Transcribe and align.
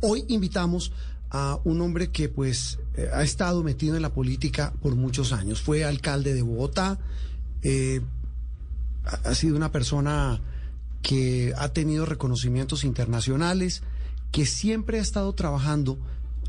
Hoy 0.00 0.24
invitamos 0.28 0.92
a 1.30 1.58
un 1.64 1.80
hombre 1.80 2.10
que 2.10 2.28
pues 2.28 2.78
eh, 2.96 3.08
ha 3.12 3.22
estado 3.22 3.62
metido 3.62 3.96
en 3.96 4.02
la 4.02 4.12
política 4.12 4.72
por 4.80 4.94
muchos 4.94 5.32
años. 5.32 5.60
Fue 5.60 5.84
alcalde 5.84 6.34
de 6.34 6.42
Bogotá, 6.42 6.98
eh, 7.62 8.00
ha 9.04 9.34
sido 9.34 9.56
una 9.56 9.72
persona 9.72 10.40
que 11.02 11.52
ha 11.56 11.70
tenido 11.70 12.06
reconocimientos 12.06 12.84
internacionales, 12.84 13.82
que 14.30 14.46
siempre 14.46 14.98
ha 14.98 15.02
estado 15.02 15.32
trabajando 15.32 15.98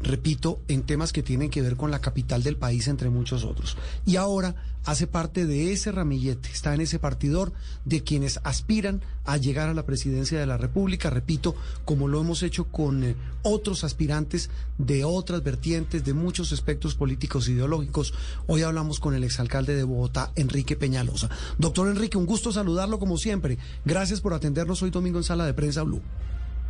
repito, 0.02 0.61
en 0.68 0.84
temas 0.84 1.11
que 1.11 1.23
tienen 1.23 1.50
que 1.50 1.61
ver 1.61 1.75
con 1.75 1.91
la 1.91 2.00
capital 2.00 2.43
del 2.43 2.57
país, 2.57 2.88
entre 2.88 3.09
muchos 3.09 3.43
otros. 3.43 3.77
Y 4.05 4.15
ahora 4.15 4.55
hace 4.86 5.07
parte 5.07 5.45
de 5.45 5.71
ese 5.71 5.91
ramillete, 5.91 6.50
está 6.50 6.73
en 6.73 6.82
ese 6.82 7.00
partidor 7.00 7.52
de 7.86 8.01
quienes 8.01 8.39
aspiran 8.43 9.01
a 9.25 9.38
llegar 9.38 9.70
a 9.70 9.73
la 9.73 9.86
presidencia 9.86 10.39
de 10.39 10.46
la 10.46 10.57
República, 10.57 11.09
repito, 11.09 11.55
como 11.86 12.07
lo 12.07 12.21
hemos 12.21 12.43
hecho 12.43 12.65
con 12.65 13.04
eh, 13.04 13.15
otros 13.43 13.83
aspirantes 13.83 14.50
de 14.77 15.04
otras 15.04 15.43
vertientes, 15.43 16.04
de 16.04 16.13
muchos 16.13 16.52
aspectos 16.54 16.96
políticos 16.96 17.50
ideológicos. 17.50 18.13
Hoy 18.47 18.63
hablamos 18.63 19.00
con 19.00 19.13
el 19.13 19.24
exalcalde 19.24 19.75
de 19.75 19.83
Bogotá, 19.83 20.32
Enrique 20.36 20.75
Peñalosa. 20.75 21.29
Doctor 21.57 21.89
Enrique, 21.89 22.18
un 22.18 22.25
gusto 22.25 22.52
saludarlo 22.52 23.00
como 23.00 23.18
siempre. 23.18 23.57
Gracias 23.86 24.21
por 24.21 24.33
atendernos 24.33 24.82
hoy 24.82 24.89
domingo 24.89 25.19
en 25.19 25.24
Sala 25.24 25.46
de 25.46 25.54
Prensa 25.54 25.83
Blue. 25.83 26.02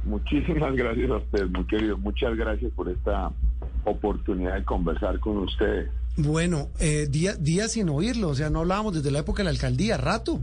Muchísimas 0.03 0.73
gracias 0.75 1.09
a 1.09 1.17
usted, 1.17 1.47
muy 1.47 1.65
querido. 1.65 1.97
Muchas 1.97 2.35
gracias 2.35 2.71
por 2.73 2.89
esta 2.89 3.31
oportunidad 3.85 4.55
de 4.55 4.65
conversar 4.65 5.19
con 5.19 5.37
ustedes. 5.39 5.89
Bueno, 6.17 6.69
eh, 6.79 7.07
días 7.09 7.71
sin 7.71 7.89
oírlo, 7.89 8.29
o 8.29 8.35
sea, 8.35 8.49
no 8.49 8.59
hablábamos 8.59 8.95
desde 8.95 9.11
la 9.11 9.19
época 9.19 9.39
de 9.39 9.45
la 9.45 9.49
alcaldía, 9.51 9.97
rato. 9.97 10.39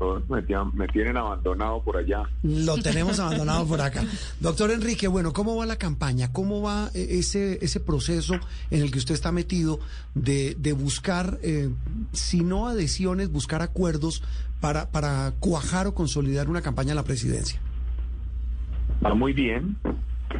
Oh, 0.00 0.20
me, 0.28 0.40
me, 0.74 0.86
tienen 0.86 1.16
abandonado 1.16 1.82
por 1.82 1.96
allá. 1.96 2.22
Lo 2.44 2.76
tenemos 2.82 3.18
abandonado 3.18 3.66
por 3.66 3.80
acá. 3.80 4.04
Doctor 4.38 4.70
Enrique, 4.70 5.08
bueno, 5.08 5.32
¿cómo 5.32 5.56
va 5.56 5.66
la 5.66 5.74
campaña? 5.74 6.32
¿Cómo 6.32 6.62
va 6.62 6.88
eh, 6.94 7.18
ese, 7.18 7.58
ese 7.62 7.80
proceso 7.80 8.34
en 8.70 8.82
el 8.82 8.92
que 8.92 8.98
usted 8.98 9.14
está 9.14 9.32
metido 9.32 9.80
de, 10.14 10.54
de 10.56 10.72
buscar, 10.72 11.40
eh, 11.42 11.70
si 12.12 12.44
no 12.44 12.68
adhesiones, 12.68 13.32
buscar 13.32 13.60
acuerdos 13.60 14.22
para, 14.60 14.88
para 14.92 15.32
cuajar 15.40 15.88
o 15.88 15.94
consolidar 15.94 16.48
una 16.48 16.62
campaña 16.62 16.92
a 16.92 16.94
la 16.94 17.04
presidencia? 17.04 17.60
Va 19.04 19.14
muy 19.14 19.32
bien. 19.32 19.76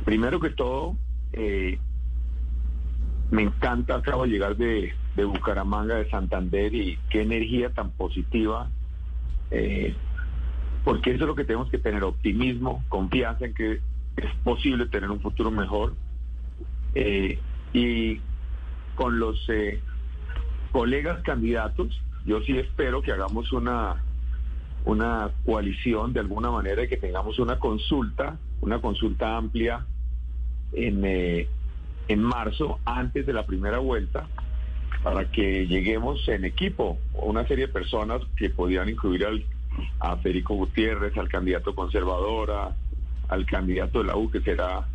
Primero 0.05 0.41
que 0.41 0.51
todo, 0.51 0.97
eh, 1.33 1.79
me 3.31 3.43
encanta, 3.43 3.97
acabo 3.97 4.25
de 4.25 4.31
llegar 4.31 4.57
de, 4.57 4.93
Bucaramanga, 5.17 5.97
de 5.97 6.11
Santander, 6.11 6.75
y 6.75 6.99
qué 7.11 7.23
energía 7.23 7.71
tan 7.71 7.91
positiva, 7.91 8.71
eh, 9.51 9.95
porque 10.85 11.11
eso 11.11 11.25
es 11.25 11.29
lo 11.29 11.35
que 11.35 11.45
tenemos 11.45 11.71
que 11.71 11.79
tener, 11.79 12.05
optimismo, 12.05 12.85
confianza 12.89 13.47
en 13.47 13.55
que 13.55 13.81
es 14.17 14.35
posible 14.45 14.87
tener 14.87 15.11
un 15.11 15.21
futuro 15.21 15.51
mejor. 15.51 15.95
Eh, 16.95 17.39
y 17.73 18.21
con 18.95 19.19
los 19.19 19.47
colegas 20.73 21.23
candidatos, 21.23 22.01
yo 22.25 22.41
sí 22.43 22.57
espero 22.59 23.03
que 23.03 23.13
hagamos 23.13 23.53
una 23.53 24.03
una 24.85 25.31
coalición 25.45 26.13
de 26.13 26.21
alguna 26.21 26.51
manera 26.51 26.83
y 26.83 26.89
que 26.89 26.97
tengamos 26.97 27.39
una 27.39 27.59
consulta, 27.59 28.39
una 28.61 28.81
consulta 28.81 29.37
amplia 29.37 29.87
en, 30.73 31.05
eh, 31.05 31.49
en 32.09 32.23
marzo, 32.23 32.81
antes 32.85 33.27
de 33.27 33.33
la 33.33 33.47
primera 33.47 33.79
vuelta, 33.79 34.27
para 35.03 35.31
que 35.31 35.67
lleguemos 35.67 36.27
en 36.29 36.45
equipo, 36.45 36.99
una 37.15 37.47
serie 37.47 37.67
de 37.67 37.73
personas 37.73 38.21
que 38.37 38.51
podían 38.51 38.89
incluir 38.89 39.25
al, 39.25 39.45
a 40.01 40.17
Federico 40.17 40.55
Gutiérrez, 40.55 41.17
al 41.17 41.29
candidato 41.29 41.75
conservadora, 41.75 42.75
al 43.29 43.47
candidato 43.47 44.01
de 44.01 44.05
la 44.07 44.17
U, 44.17 44.31
que 44.31 44.41
será 44.41 44.87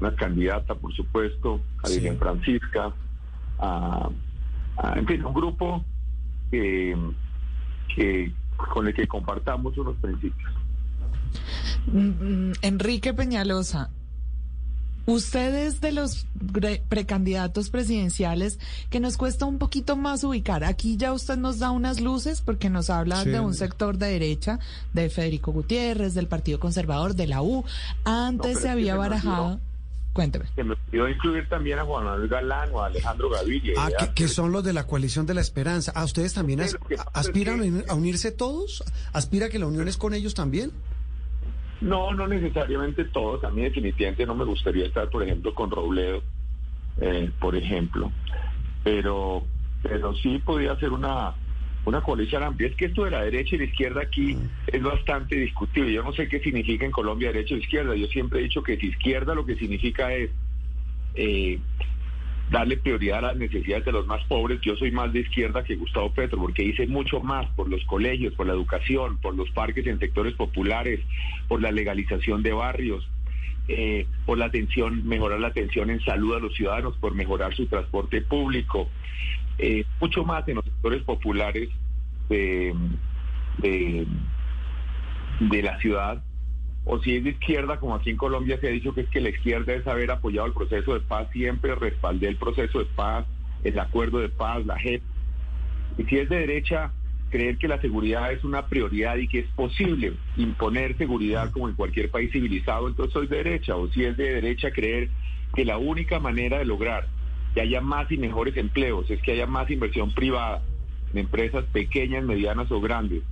una 0.00 0.14
candidata, 0.14 0.74
por 0.74 0.92
supuesto, 0.94 1.60
a 1.82 1.88
sí. 1.88 2.00
Francisca, 2.18 2.92
a, 3.58 4.08
en 4.96 5.06
fin, 5.06 5.24
un 5.24 5.34
grupo 5.34 5.84
que, 6.50 6.96
que, 7.94 8.32
con 8.56 8.86
el 8.86 8.94
que 8.94 9.06
compartamos 9.06 9.76
unos 9.76 9.96
principios. 9.96 10.50
Mm, 11.86 11.98
mm, 11.98 12.52
Enrique 12.62 13.12
Peñalosa, 13.12 13.90
usted 15.06 15.54
es 15.66 15.80
de 15.80 15.92
los 15.92 16.26
precandidatos 16.88 17.70
presidenciales 17.70 18.58
que 18.90 19.00
nos 19.00 19.16
cuesta 19.16 19.46
un 19.46 19.58
poquito 19.58 19.96
más 19.96 20.22
ubicar. 20.24 20.64
Aquí 20.64 20.96
ya 20.96 21.12
usted 21.12 21.36
nos 21.36 21.58
da 21.58 21.70
unas 21.70 22.00
luces 22.00 22.40
porque 22.40 22.70
nos 22.70 22.90
habla 22.90 23.24
de 23.24 23.40
un 23.40 23.54
sector 23.54 23.98
de 23.98 24.08
derecha, 24.08 24.58
de 24.92 25.10
Federico 25.10 25.52
Gutiérrez, 25.52 26.14
del 26.14 26.28
Partido 26.28 26.60
Conservador, 26.60 27.14
de 27.14 27.26
la 27.26 27.42
U. 27.42 27.64
Antes 28.04 28.60
se 28.60 28.68
había 28.68 28.96
barajado. 28.96 29.60
Cuénteme. 30.12 30.44
Que 30.54 30.62
me 30.62 30.76
pidió 30.90 31.08
incluir 31.08 31.48
también 31.48 31.78
a 31.78 31.84
Juan 31.84 32.04
Manuel 32.04 32.28
Galán 32.28 32.68
o 32.74 32.82
a 32.82 32.86
Alejandro 32.86 33.30
Gaviria. 33.30 33.72
Ah, 33.78 34.12
que, 34.14 34.28
son 34.28 34.52
los 34.52 34.62
de 34.62 34.74
la 34.74 34.86
coalición 34.86 35.24
de 35.24 35.32
la 35.32 35.40
esperanza. 35.40 35.90
¿A 35.94 36.04
ustedes 36.04 36.34
también 36.34 36.60
aspiran 37.14 37.84
a 37.88 37.94
unirse 37.94 38.30
todos? 38.30 38.84
¿Aspira 39.14 39.48
que 39.48 39.58
la 39.58 39.66
unión 39.66 39.88
es 39.88 39.96
con 39.96 40.12
ellos 40.12 40.34
también? 40.34 40.70
No, 41.82 42.12
no 42.12 42.28
necesariamente 42.28 43.04
todos. 43.06 43.42
A 43.44 43.50
mí 43.50 43.62
definitivamente 43.62 44.24
no 44.24 44.34
me 44.34 44.44
gustaría 44.44 44.86
estar, 44.86 45.10
por 45.10 45.22
ejemplo, 45.22 45.54
con 45.54 45.70
Robledo, 45.70 46.22
eh, 47.00 47.30
por 47.40 47.56
ejemplo. 47.56 48.12
Pero, 48.84 49.44
pero 49.82 50.14
sí 50.14 50.38
podría 50.38 50.76
ser 50.76 50.90
una 50.90 51.34
una 51.84 52.00
coalición 52.00 52.44
amplia. 52.44 52.68
Es 52.68 52.76
que 52.76 52.86
esto 52.86 53.04
de 53.04 53.10
la 53.10 53.22
derecha 53.22 53.56
y 53.56 53.58
la 53.58 53.64
izquierda 53.64 54.02
aquí 54.02 54.36
es 54.68 54.82
bastante 54.82 55.36
discutible. 55.36 55.92
Yo 55.92 56.04
no 56.04 56.12
sé 56.12 56.28
qué 56.28 56.38
significa 56.38 56.84
en 56.84 56.92
Colombia 56.92 57.32
derecha 57.32 57.54
o 57.54 57.58
izquierda. 57.58 57.96
Yo 57.96 58.06
siempre 58.06 58.38
he 58.38 58.44
dicho 58.44 58.62
que 58.62 58.76
si 58.76 58.86
izquierda 58.86 59.34
lo 59.34 59.44
que 59.44 59.56
significa 59.56 60.12
es 60.12 60.30
eh, 61.14 61.58
darle 62.52 62.76
prioridad 62.76 63.18
a 63.18 63.28
las 63.28 63.36
necesidades 63.36 63.86
de 63.86 63.92
los 63.92 64.06
más 64.06 64.22
pobres. 64.24 64.60
Yo 64.60 64.76
soy 64.76 64.92
más 64.92 65.12
de 65.12 65.20
izquierda 65.20 65.64
que 65.64 65.74
Gustavo 65.74 66.12
Petro, 66.12 66.38
porque 66.38 66.62
hice 66.62 66.86
mucho 66.86 67.20
más 67.20 67.46
por 67.56 67.68
los 67.68 67.82
colegios, 67.86 68.34
por 68.34 68.46
la 68.46 68.52
educación, 68.52 69.18
por 69.18 69.34
los 69.34 69.50
parques 69.50 69.86
en 69.86 69.98
sectores 69.98 70.34
populares, 70.34 71.00
por 71.48 71.62
la 71.62 71.72
legalización 71.72 72.42
de 72.42 72.52
barrios. 72.52 73.08
Eh, 73.68 74.06
por 74.26 74.38
la 74.38 74.46
atención, 74.46 75.06
mejorar 75.06 75.38
la 75.38 75.48
atención 75.48 75.88
en 75.88 76.00
salud 76.00 76.34
a 76.34 76.40
los 76.40 76.52
ciudadanos, 76.54 76.96
por 76.96 77.14
mejorar 77.14 77.54
su 77.54 77.66
transporte 77.66 78.20
público, 78.20 78.88
eh, 79.58 79.84
mucho 80.00 80.24
más 80.24 80.46
en 80.48 80.56
los 80.56 80.64
sectores 80.64 81.02
populares 81.04 81.68
de, 82.28 82.74
de, 83.58 85.62
la 85.62 85.78
ciudad, 85.78 86.24
o 86.84 86.98
si 87.00 87.16
es 87.16 87.24
de 87.24 87.30
izquierda, 87.30 87.78
como 87.78 87.94
aquí 87.94 88.10
en 88.10 88.16
Colombia 88.16 88.58
se 88.60 88.68
ha 88.68 88.70
dicho 88.70 88.92
que 88.92 89.02
es 89.02 89.08
que 89.08 89.20
la 89.20 89.28
izquierda 89.28 89.72
es 89.74 89.86
haber 89.86 90.10
apoyado 90.10 90.46
el 90.46 90.52
proceso 90.52 90.94
de 90.94 91.00
paz, 91.00 91.28
siempre 91.32 91.74
respaldé 91.74 92.28
el 92.28 92.36
proceso 92.36 92.80
de 92.80 92.86
paz, 92.86 93.24
el 93.62 93.78
acuerdo 93.78 94.18
de 94.18 94.28
paz, 94.28 94.66
la 94.66 94.78
JEP. 94.78 95.02
Y 95.98 96.04
si 96.04 96.18
es 96.18 96.28
de 96.28 96.40
derecha, 96.40 96.92
creer 97.30 97.56
que 97.58 97.68
la 97.68 97.80
seguridad 97.80 98.32
es 98.32 98.42
una 98.42 98.66
prioridad 98.66 99.16
y 99.16 99.28
que 99.28 99.40
es 99.40 99.46
posible 99.54 100.14
imponer 100.36 100.96
seguridad 100.98 101.52
como 101.52 101.68
en 101.68 101.76
cualquier 101.76 102.10
país 102.10 102.32
civilizado, 102.32 102.88
entonces 102.88 103.12
soy 103.12 103.26
de 103.28 103.36
derecha. 103.36 103.76
O 103.76 103.88
si 103.88 104.04
es 104.04 104.16
de 104.16 104.34
derecha, 104.34 104.72
creer 104.72 105.08
que 105.54 105.64
la 105.64 105.78
única 105.78 106.18
manera 106.18 106.58
de 106.58 106.64
lograr 106.64 107.06
que 107.54 107.60
haya 107.60 107.80
más 107.80 108.10
y 108.10 108.16
mejores 108.16 108.56
empleos, 108.56 109.10
es 109.10 109.20
que 109.22 109.32
haya 109.32 109.46
más 109.46 109.70
inversión 109.70 110.12
privada 110.12 110.62
en 111.12 111.18
empresas 111.18 111.64
pequeñas, 111.66 112.24
medianas 112.24 112.70
o 112.72 112.80
grandes, 112.80 113.22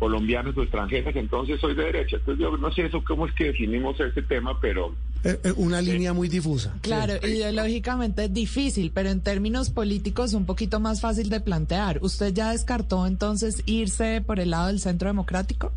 colombianas 0.00 0.56
o 0.56 0.62
extranjeras, 0.62 1.14
entonces 1.14 1.60
soy 1.60 1.76
de 1.76 1.84
derecha. 1.84 2.16
Entonces 2.16 2.42
yo 2.42 2.56
no 2.56 2.72
sé 2.72 2.86
eso 2.86 3.04
cómo 3.04 3.26
es 3.26 3.34
que 3.34 3.44
definimos 3.44 4.00
este 4.00 4.22
tema, 4.22 4.58
pero... 4.60 4.92
Eh, 5.22 5.38
eh, 5.44 5.52
una 5.56 5.80
línea 5.80 6.12
muy 6.12 6.28
difusa. 6.28 6.74
Claro, 6.80 7.14
ideológicamente 7.22 8.24
es 8.24 8.34
difícil, 8.34 8.90
pero 8.92 9.10
en 9.10 9.20
términos 9.20 9.70
políticos 9.70 10.34
un 10.34 10.46
poquito 10.46 10.80
más 10.80 11.00
fácil 11.00 11.28
de 11.28 11.40
plantear. 11.40 11.98
¿Usted 12.02 12.34
ya 12.34 12.50
descartó 12.50 13.06
entonces 13.06 13.62
irse 13.66 14.20
por 14.26 14.40
el 14.40 14.50
lado 14.50 14.66
del 14.66 14.80
centro 14.80 15.08
democrático? 15.08 15.70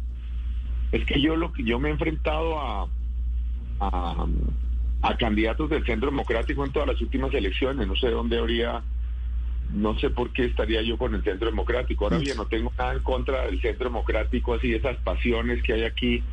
Es 0.92 1.06
que 1.06 1.22
yo 1.22 1.36
lo 1.36 1.52
que 1.54 1.64
yo 1.64 1.78
me 1.78 1.90
he 1.90 1.92
enfrentado 1.92 2.60
a, 2.60 2.88
a 3.80 4.26
a 5.04 5.18
candidatos 5.18 5.70
del 5.70 5.86
Centro 5.86 6.10
Democrático 6.10 6.66
en 6.66 6.72
todas 6.72 6.88
las 6.88 7.02
últimas 7.02 7.34
elecciones. 7.34 7.86
No 7.86 7.96
sé 7.96 8.08
dónde 8.10 8.40
habría, 8.40 8.82
no 9.72 9.98
sé 10.00 10.10
por 10.10 10.32
qué 10.32 10.46
estaría 10.46 10.82
yo 10.82 10.98
con 10.98 11.16
el 11.16 11.24
Centro 11.24 11.50
Democrático. 11.50 12.06
Ahora 12.06 12.18
bien, 12.18 12.38
no 12.38 12.46
tengo 12.46 12.72
nada 12.78 12.94
en 12.94 13.00
contra 13.00 13.46
del 13.46 13.62
Centro 13.62 13.86
Democrático, 13.86 14.54
así 14.54 14.74
esas 14.74 14.98
pasiones 14.98 15.64
que 15.64 15.74
hay 15.74 15.84
aquí 15.84 16.24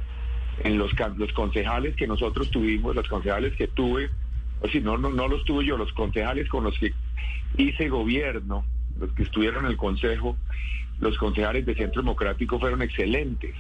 en 0.63 0.79
los, 0.79 0.93
los 1.17 1.33
concejales 1.33 1.97
que 1.97 2.07
nosotros 2.07 2.51
tuvimos, 2.51 2.95
los 2.95 3.09
concejales 3.09 3.55
que 3.57 3.69
tuve, 3.69 4.11
o 4.61 4.69
si 4.69 4.81
no, 4.81 4.99
no, 4.99 5.11
no 5.11 5.29
los 5.29 5.45
tuve 5.45 5.65
yo, 5.65 5.77
los 5.77 5.93
concejales 5.93 6.49
con 6.49 6.65
los 6.65 6.79
que 6.79 6.93
hice 7.57 7.89
gobierno, 7.89 8.65
los 8.99 9.13
que 9.13 9.23
estuvieron 9.23 9.65
en 9.65 9.71
el 9.71 9.77
Consejo, 9.77 10.37
los 10.99 11.17
concejales 11.17 11.65
del 11.65 11.77
Centro 11.77 12.03
Democrático 12.03 12.59
fueron 12.59 12.83
excelentes, 12.83 13.55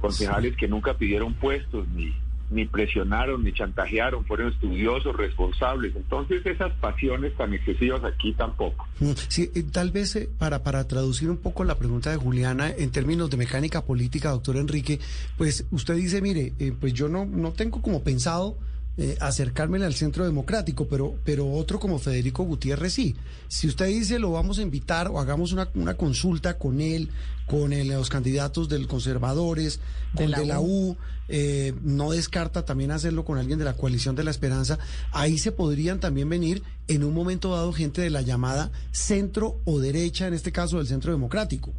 concejales 0.00 0.56
que 0.56 0.68
nunca 0.68 0.94
pidieron 0.94 1.32
puestos 1.34 1.88
ni 1.88 2.12
ni 2.50 2.66
presionaron, 2.66 3.42
ni 3.42 3.52
chantajearon, 3.52 4.24
fueron 4.24 4.52
estudiosos, 4.52 5.16
responsables. 5.16 5.96
Entonces 5.96 6.44
esas 6.46 6.72
pasiones 6.74 7.34
tan 7.36 7.52
excesivas 7.54 8.04
aquí 8.04 8.32
tampoco. 8.32 8.86
Mm, 9.00 9.12
sí, 9.28 9.50
eh, 9.54 9.64
tal 9.64 9.90
vez 9.90 10.16
eh, 10.16 10.28
para, 10.38 10.62
para 10.62 10.86
traducir 10.86 11.30
un 11.30 11.38
poco 11.38 11.64
la 11.64 11.76
pregunta 11.76 12.10
de 12.10 12.16
Juliana 12.16 12.70
en 12.70 12.90
términos 12.90 13.30
de 13.30 13.36
mecánica 13.36 13.82
política, 13.82 14.30
doctor 14.30 14.56
Enrique, 14.56 15.00
pues 15.36 15.66
usted 15.70 15.94
dice, 15.96 16.22
mire, 16.22 16.52
eh, 16.58 16.72
pues 16.78 16.92
yo 16.92 17.08
no, 17.08 17.24
no 17.24 17.52
tengo 17.52 17.82
como 17.82 18.02
pensado 18.02 18.56
eh, 18.98 19.16
acercármele 19.20 19.84
al 19.84 19.94
centro 19.94 20.24
democrático, 20.24 20.88
pero, 20.88 21.14
pero 21.24 21.50
otro 21.50 21.78
como 21.78 21.98
Federico 21.98 22.44
Gutiérrez 22.44 22.94
sí. 22.94 23.14
Si 23.48 23.68
usted 23.68 23.86
dice 23.86 24.18
lo 24.18 24.32
vamos 24.32 24.58
a 24.58 24.62
invitar 24.62 25.08
o 25.08 25.20
hagamos 25.20 25.52
una, 25.52 25.68
una 25.74 25.94
consulta 25.94 26.56
con 26.56 26.80
él, 26.80 27.10
con 27.46 27.70
los 27.88 28.08
candidatos 28.08 28.68
del 28.68 28.86
conservadores, 28.86 29.80
con 30.14 30.30
de 30.30 30.46
la, 30.46 30.60
U, 30.60 30.96
eh, 31.28 31.74
no 31.82 32.10
descarta 32.10 32.64
también 32.64 32.90
hacerlo 32.90 33.24
con 33.24 33.38
alguien 33.38 33.58
de 33.58 33.64
la 33.64 33.74
coalición 33.74 34.16
de 34.16 34.24
la 34.24 34.30
esperanza, 34.30 34.78
ahí 35.12 35.38
se 35.38 35.52
podrían 35.52 36.00
también 36.00 36.28
venir 36.28 36.62
en 36.88 37.04
un 37.04 37.14
momento 37.14 37.52
dado 37.52 37.72
gente 37.72 38.00
de 38.00 38.10
la 38.10 38.22
llamada 38.22 38.70
centro 38.92 39.60
o 39.64 39.78
derecha, 39.78 40.26
en 40.26 40.34
este 40.34 40.52
caso 40.52 40.78
del 40.78 40.86
centro 40.86 41.12
democrático. 41.12 41.72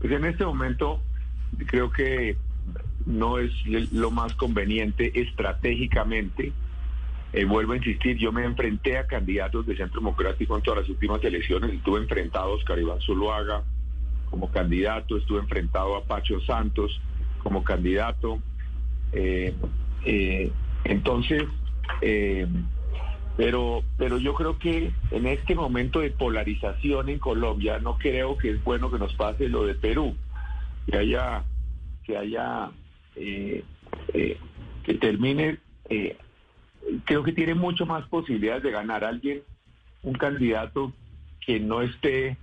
Pues 0.00 0.12
en 0.12 0.24
este 0.24 0.44
momento 0.44 1.00
creo 1.66 1.90
que 1.90 2.36
no 3.06 3.38
es 3.38 3.52
lo 3.92 4.10
más 4.10 4.34
conveniente 4.34 5.20
estratégicamente. 5.20 6.52
Eh, 7.32 7.44
vuelvo 7.44 7.72
a 7.72 7.76
insistir, 7.76 8.16
yo 8.16 8.30
me 8.30 8.44
enfrenté 8.44 8.96
a 8.96 9.06
candidatos 9.06 9.66
de 9.66 9.76
Centro 9.76 10.00
Democrático 10.00 10.56
en 10.56 10.62
todas 10.62 10.82
las 10.82 10.88
últimas 10.88 11.22
elecciones. 11.24 11.72
Estuve 11.72 12.00
enfrentado 12.00 12.44
a 12.44 12.54
Oscar 12.54 12.78
Iván 12.78 13.00
Zuluaga 13.00 13.62
como 14.30 14.50
candidato, 14.50 15.16
estuve 15.16 15.40
enfrentado 15.40 15.96
a 15.96 16.04
Pacho 16.04 16.40
Santos 16.42 17.00
como 17.42 17.64
candidato. 17.64 18.40
Eh, 19.12 19.52
eh, 20.04 20.52
entonces, 20.84 21.42
pero, 23.36 23.82
pero 23.98 24.18
yo 24.18 24.34
creo 24.34 24.58
que 24.58 24.92
en 25.10 25.26
este 25.26 25.56
momento 25.56 26.00
de 26.00 26.10
polarización 26.10 27.08
en 27.08 27.18
Colombia, 27.18 27.80
no 27.80 27.98
creo 27.98 28.38
que 28.38 28.50
es 28.50 28.62
bueno 28.62 28.92
que 28.92 28.98
nos 28.98 29.12
pase 29.14 29.48
lo 29.48 29.66
de 29.66 29.74
Perú, 29.74 30.14
que 30.86 30.96
haya, 30.96 31.42
que 32.04 32.16
haya 32.16 32.70
eh, 33.16 33.64
eh, 34.12 34.38
que 34.84 34.94
termine, 34.94 35.58
eh, 35.88 36.16
creo 37.04 37.22
que 37.22 37.32
tiene 37.32 37.54
mucho 37.54 37.86
más 37.86 38.06
posibilidades 38.08 38.62
de 38.62 38.70
ganar 38.70 39.04
alguien, 39.04 39.42
un 40.02 40.14
candidato 40.14 40.92
que 41.44 41.60
no 41.60 41.82
esté 41.82 42.36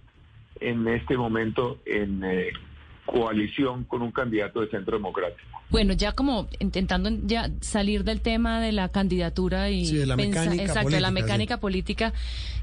en 0.59 0.88
este 0.88 1.18
momento 1.18 1.79
en 1.85 2.23
coalición 3.06 3.83
con 3.83 4.01
un 4.01 4.12
candidato 4.12 4.62
de 4.62 4.69
centro 4.69 4.97
democrático. 4.97 5.62
Bueno, 5.71 5.94
ya 5.94 6.12
como 6.12 6.50
intentando 6.59 7.09
ya 7.24 7.50
salir 7.62 8.03
del 8.03 8.19
tema 8.19 8.59
de 8.59 8.74
la 8.74 8.89
candidatura 8.89 9.69
y 9.69 9.89
de 9.89 10.06
la 10.06 10.17
mecánica 10.17 10.63
exacto, 10.63 10.83
política, 10.83 11.00
la 11.00 11.12
mecánica 11.12 11.59
política 11.62 12.13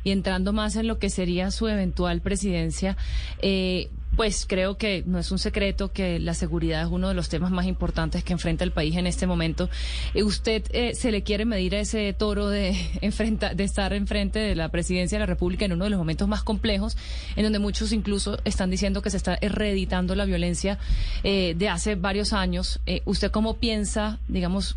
y 0.05 0.11
entrando 0.11 0.53
más 0.53 0.77
en 0.77 0.87
lo 0.87 0.99
que 0.99 1.09
sería 1.09 1.51
su 1.51 1.69
eventual 1.69 2.21
presidencia, 2.21 2.99
eh, 3.41 3.89
pues 4.19 4.47
creo 4.49 4.77
que 4.77 5.05
no 5.07 5.21
es 5.21 5.31
un 5.31 5.39
secreto 5.39 5.93
que 5.93 6.19
la 6.19 6.35
seguridad 6.35 6.83
es 6.83 6.89
uno 6.91 7.07
de 7.07 7.15
los 7.15 7.29
temas 7.29 7.53
más 7.53 7.67
importantes 7.67 8.25
que 8.25 8.33
enfrenta 8.33 8.65
el 8.65 8.73
país 8.73 8.97
en 8.97 9.07
este 9.07 9.29
momento. 9.29 9.71
Eh, 10.13 10.25
¿Usted 10.25 10.65
eh, 10.73 10.97
se 10.97 11.13
le 11.13 11.23
quiere 11.23 11.45
medir 11.45 11.77
a 11.77 11.79
ese 11.79 12.13
toro 12.15 12.49
de, 12.49 12.77
enfrenta, 13.01 13.55
de 13.55 13.63
estar 13.63 13.93
enfrente 13.93 14.41
de 14.41 14.57
la 14.57 14.71
presidencia 14.71 15.19
de 15.19 15.21
la 15.21 15.27
República 15.27 15.67
en 15.67 15.73
uno 15.73 15.85
de 15.85 15.91
los 15.91 16.01
momentos 16.01 16.27
más 16.27 16.43
complejos, 16.43 16.97
en 17.37 17.45
donde 17.45 17.61
muchos 17.61 17.93
incluso 17.93 18.39
están 18.45 18.71
diciendo 18.71 19.03
que 19.03 19.11
se 19.11 19.19
está 19.19 19.39
reeditando 19.41 20.17
la 20.17 20.25
violencia 20.25 20.81
eh, 21.23 21.55
de 21.57 21.69
hace 21.69 21.95
varios 21.95 22.33
años? 22.33 22.81
¿Usted 23.05 23.31
cómo 23.31 23.59
piensa, 23.59 24.19
digamos, 24.27 24.75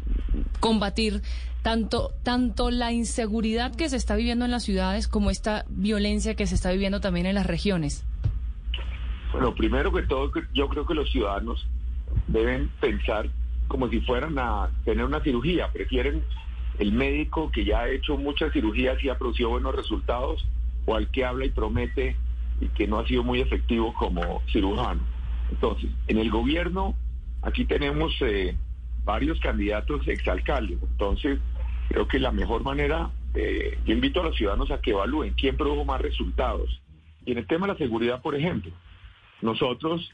combatir 0.59 1.23
tanto, 1.63 2.13
tanto 2.21 2.69
la 2.69 2.91
inseguridad 2.91 3.73
que 3.73 3.89
se 3.89 3.97
está 3.97 4.15
viviendo 4.15 4.45
en 4.45 4.51
las 4.51 4.61
ciudades 4.61 5.07
como 5.07 5.31
esta 5.31 5.65
violencia 5.67 6.35
que 6.35 6.45
se 6.45 6.53
está 6.53 6.69
viviendo 6.71 7.01
también 7.01 7.25
en 7.25 7.33
las 7.33 7.47
regiones? 7.47 8.03
Bueno, 9.31 9.55
primero 9.55 9.91
que 9.91 10.03
todo, 10.03 10.31
yo 10.53 10.67
creo 10.67 10.85
que 10.85 10.93
los 10.93 11.09
ciudadanos 11.09 11.65
deben 12.27 12.69
pensar 12.79 13.29
como 13.67 13.87
si 13.89 14.01
fueran 14.01 14.37
a 14.37 14.69
tener 14.83 15.05
una 15.05 15.21
cirugía. 15.21 15.71
Prefieren 15.71 16.23
el 16.79 16.91
médico 16.91 17.51
que 17.51 17.63
ya 17.63 17.81
ha 17.81 17.89
hecho 17.89 18.17
muchas 18.17 18.51
cirugías 18.51 19.01
y 19.03 19.09
ha 19.09 19.17
producido 19.17 19.49
buenos 19.49 19.75
resultados 19.75 20.45
o 20.85 20.95
al 20.95 21.09
que 21.11 21.23
habla 21.23 21.45
y 21.45 21.49
promete 21.49 22.17
y 22.59 22.67
que 22.69 22.87
no 22.87 22.99
ha 22.99 23.07
sido 23.07 23.23
muy 23.23 23.39
efectivo 23.39 23.93
como 23.93 24.41
cirujano. 24.51 25.01
Entonces, 25.49 25.89
en 26.07 26.17
el 26.17 26.29
gobierno, 26.29 26.95
aquí 27.41 27.65
tenemos 27.65 28.13
eh, 28.21 28.55
varios 29.03 29.39
candidatos 29.39 30.07
exalcaldes. 30.07 30.77
Entonces, 30.81 31.39
creo 31.87 32.07
que 32.07 32.19
la 32.19 32.31
mejor 32.31 32.63
manera, 32.63 33.09
eh, 33.35 33.77
yo 33.85 33.93
invito 33.93 34.21
a 34.21 34.25
los 34.25 34.35
ciudadanos 34.35 34.71
a 34.71 34.81
que 34.81 34.91
evalúen 34.91 35.33
quién 35.33 35.55
produjo 35.55 35.85
más 35.85 36.01
resultados. 36.01 36.81
Y 37.25 37.31
en 37.31 37.37
el 37.37 37.47
tema 37.47 37.67
de 37.67 37.73
la 37.73 37.79
seguridad, 37.79 38.21
por 38.21 38.35
ejemplo, 38.35 38.71
nosotros 39.41 40.11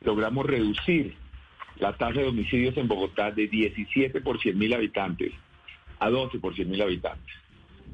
logramos 0.00 0.46
reducir 0.46 1.14
la 1.78 1.96
tasa 1.96 2.20
de 2.20 2.28
homicidios 2.28 2.76
en 2.76 2.88
Bogotá 2.88 3.30
de 3.30 3.46
17 3.48 4.20
por 4.20 4.40
100 4.40 4.58
mil 4.58 4.74
habitantes 4.74 5.32
a 5.98 6.10
12 6.10 6.38
por 6.38 6.54
100 6.54 6.70
mil 6.70 6.82
habitantes. 6.82 7.34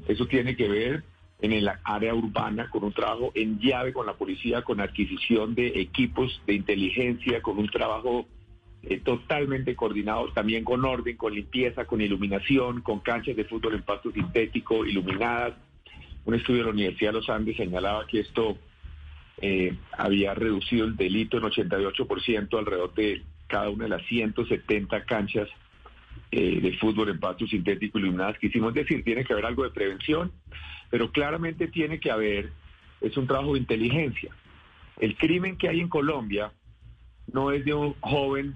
Eso 0.07 0.25
tiene 0.27 0.55
que 0.55 0.67
ver 0.67 1.03
en 1.41 1.53
el 1.53 1.69
área 1.83 2.13
urbana 2.15 2.69
con 2.69 2.83
un 2.83 2.93
trabajo 2.93 3.31
en 3.35 3.59
llave 3.59 3.93
con 3.93 4.05
la 4.05 4.13
policía, 4.13 4.63
con 4.63 4.79
adquisición 4.79 5.55
de 5.55 5.67
equipos 5.79 6.41
de 6.47 6.53
inteligencia, 6.53 7.41
con 7.41 7.59
un 7.59 7.69
trabajo 7.69 8.25
eh, 8.83 8.99
totalmente 8.99 9.75
coordinado, 9.75 10.31
también 10.33 10.63
con 10.63 10.83
orden, 10.83 11.17
con 11.17 11.33
limpieza, 11.33 11.85
con 11.85 12.01
iluminación, 12.01 12.81
con 12.81 12.99
canchas 12.99 13.35
de 13.35 13.45
fútbol 13.45 13.75
en 13.75 13.83
pasto 13.83 14.11
sintético 14.11 14.85
iluminadas. 14.85 15.53
Un 16.25 16.35
estudio 16.35 16.59
de 16.59 16.65
la 16.65 16.73
Universidad 16.73 17.11
de 17.11 17.19
los 17.19 17.29
Andes 17.29 17.57
señalaba 17.57 18.05
que 18.07 18.19
esto 18.21 18.57
eh, 19.39 19.75
había 19.91 20.33
reducido 20.33 20.85
el 20.85 20.95
delito 20.95 21.37
en 21.37 21.43
88% 21.43 22.57
alrededor 22.57 22.93
de 22.95 23.21
cada 23.47 23.69
una 23.69 23.83
de 23.83 23.89
las 23.91 24.05
170 24.07 25.05
canchas 25.05 25.47
eh, 26.31 26.59
de 26.59 26.77
fútbol 26.77 27.09
en 27.09 27.19
pasto 27.19 27.45
sintético 27.45 27.99
iluminadas 27.99 28.37
que 28.39 28.47
hicimos. 28.47 28.73
Decir, 28.73 29.03
tiene 29.03 29.23
que 29.23 29.33
haber 29.33 29.45
algo 29.45 29.63
de 29.63 29.69
prevención, 29.69 30.31
pero 30.89 31.11
claramente 31.11 31.67
tiene 31.67 31.99
que 31.99 32.11
haber, 32.11 32.51
es 32.99 33.15
un 33.15 33.27
trabajo 33.27 33.53
de 33.53 33.59
inteligencia. 33.59 34.31
El 34.99 35.15
crimen 35.15 35.57
que 35.57 35.69
hay 35.69 35.79
en 35.81 35.89
Colombia 35.89 36.51
no 37.31 37.51
es 37.51 37.63
de 37.63 37.73
un 37.73 37.93
joven 37.99 38.55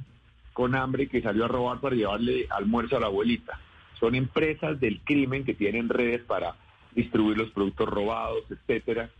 con 0.53 0.75
hambre 0.75 1.07
que 1.07 1.21
salió 1.21 1.45
a 1.45 1.47
robar 1.47 1.79
para 1.79 1.95
llevarle 1.95 2.47
almuerzo 2.49 2.97
a 2.97 2.99
la 2.99 3.05
abuelita. 3.05 3.59
Son 3.99 4.15
empresas 4.15 4.79
del 4.79 4.99
crimen 5.01 5.45
que 5.45 5.53
tienen 5.53 5.89
redes 5.89 6.21
para 6.23 6.55
distribuir 6.95 7.37
los 7.37 7.51
productos 7.51 7.87
robados, 7.87 8.43
etcétera 8.49 9.11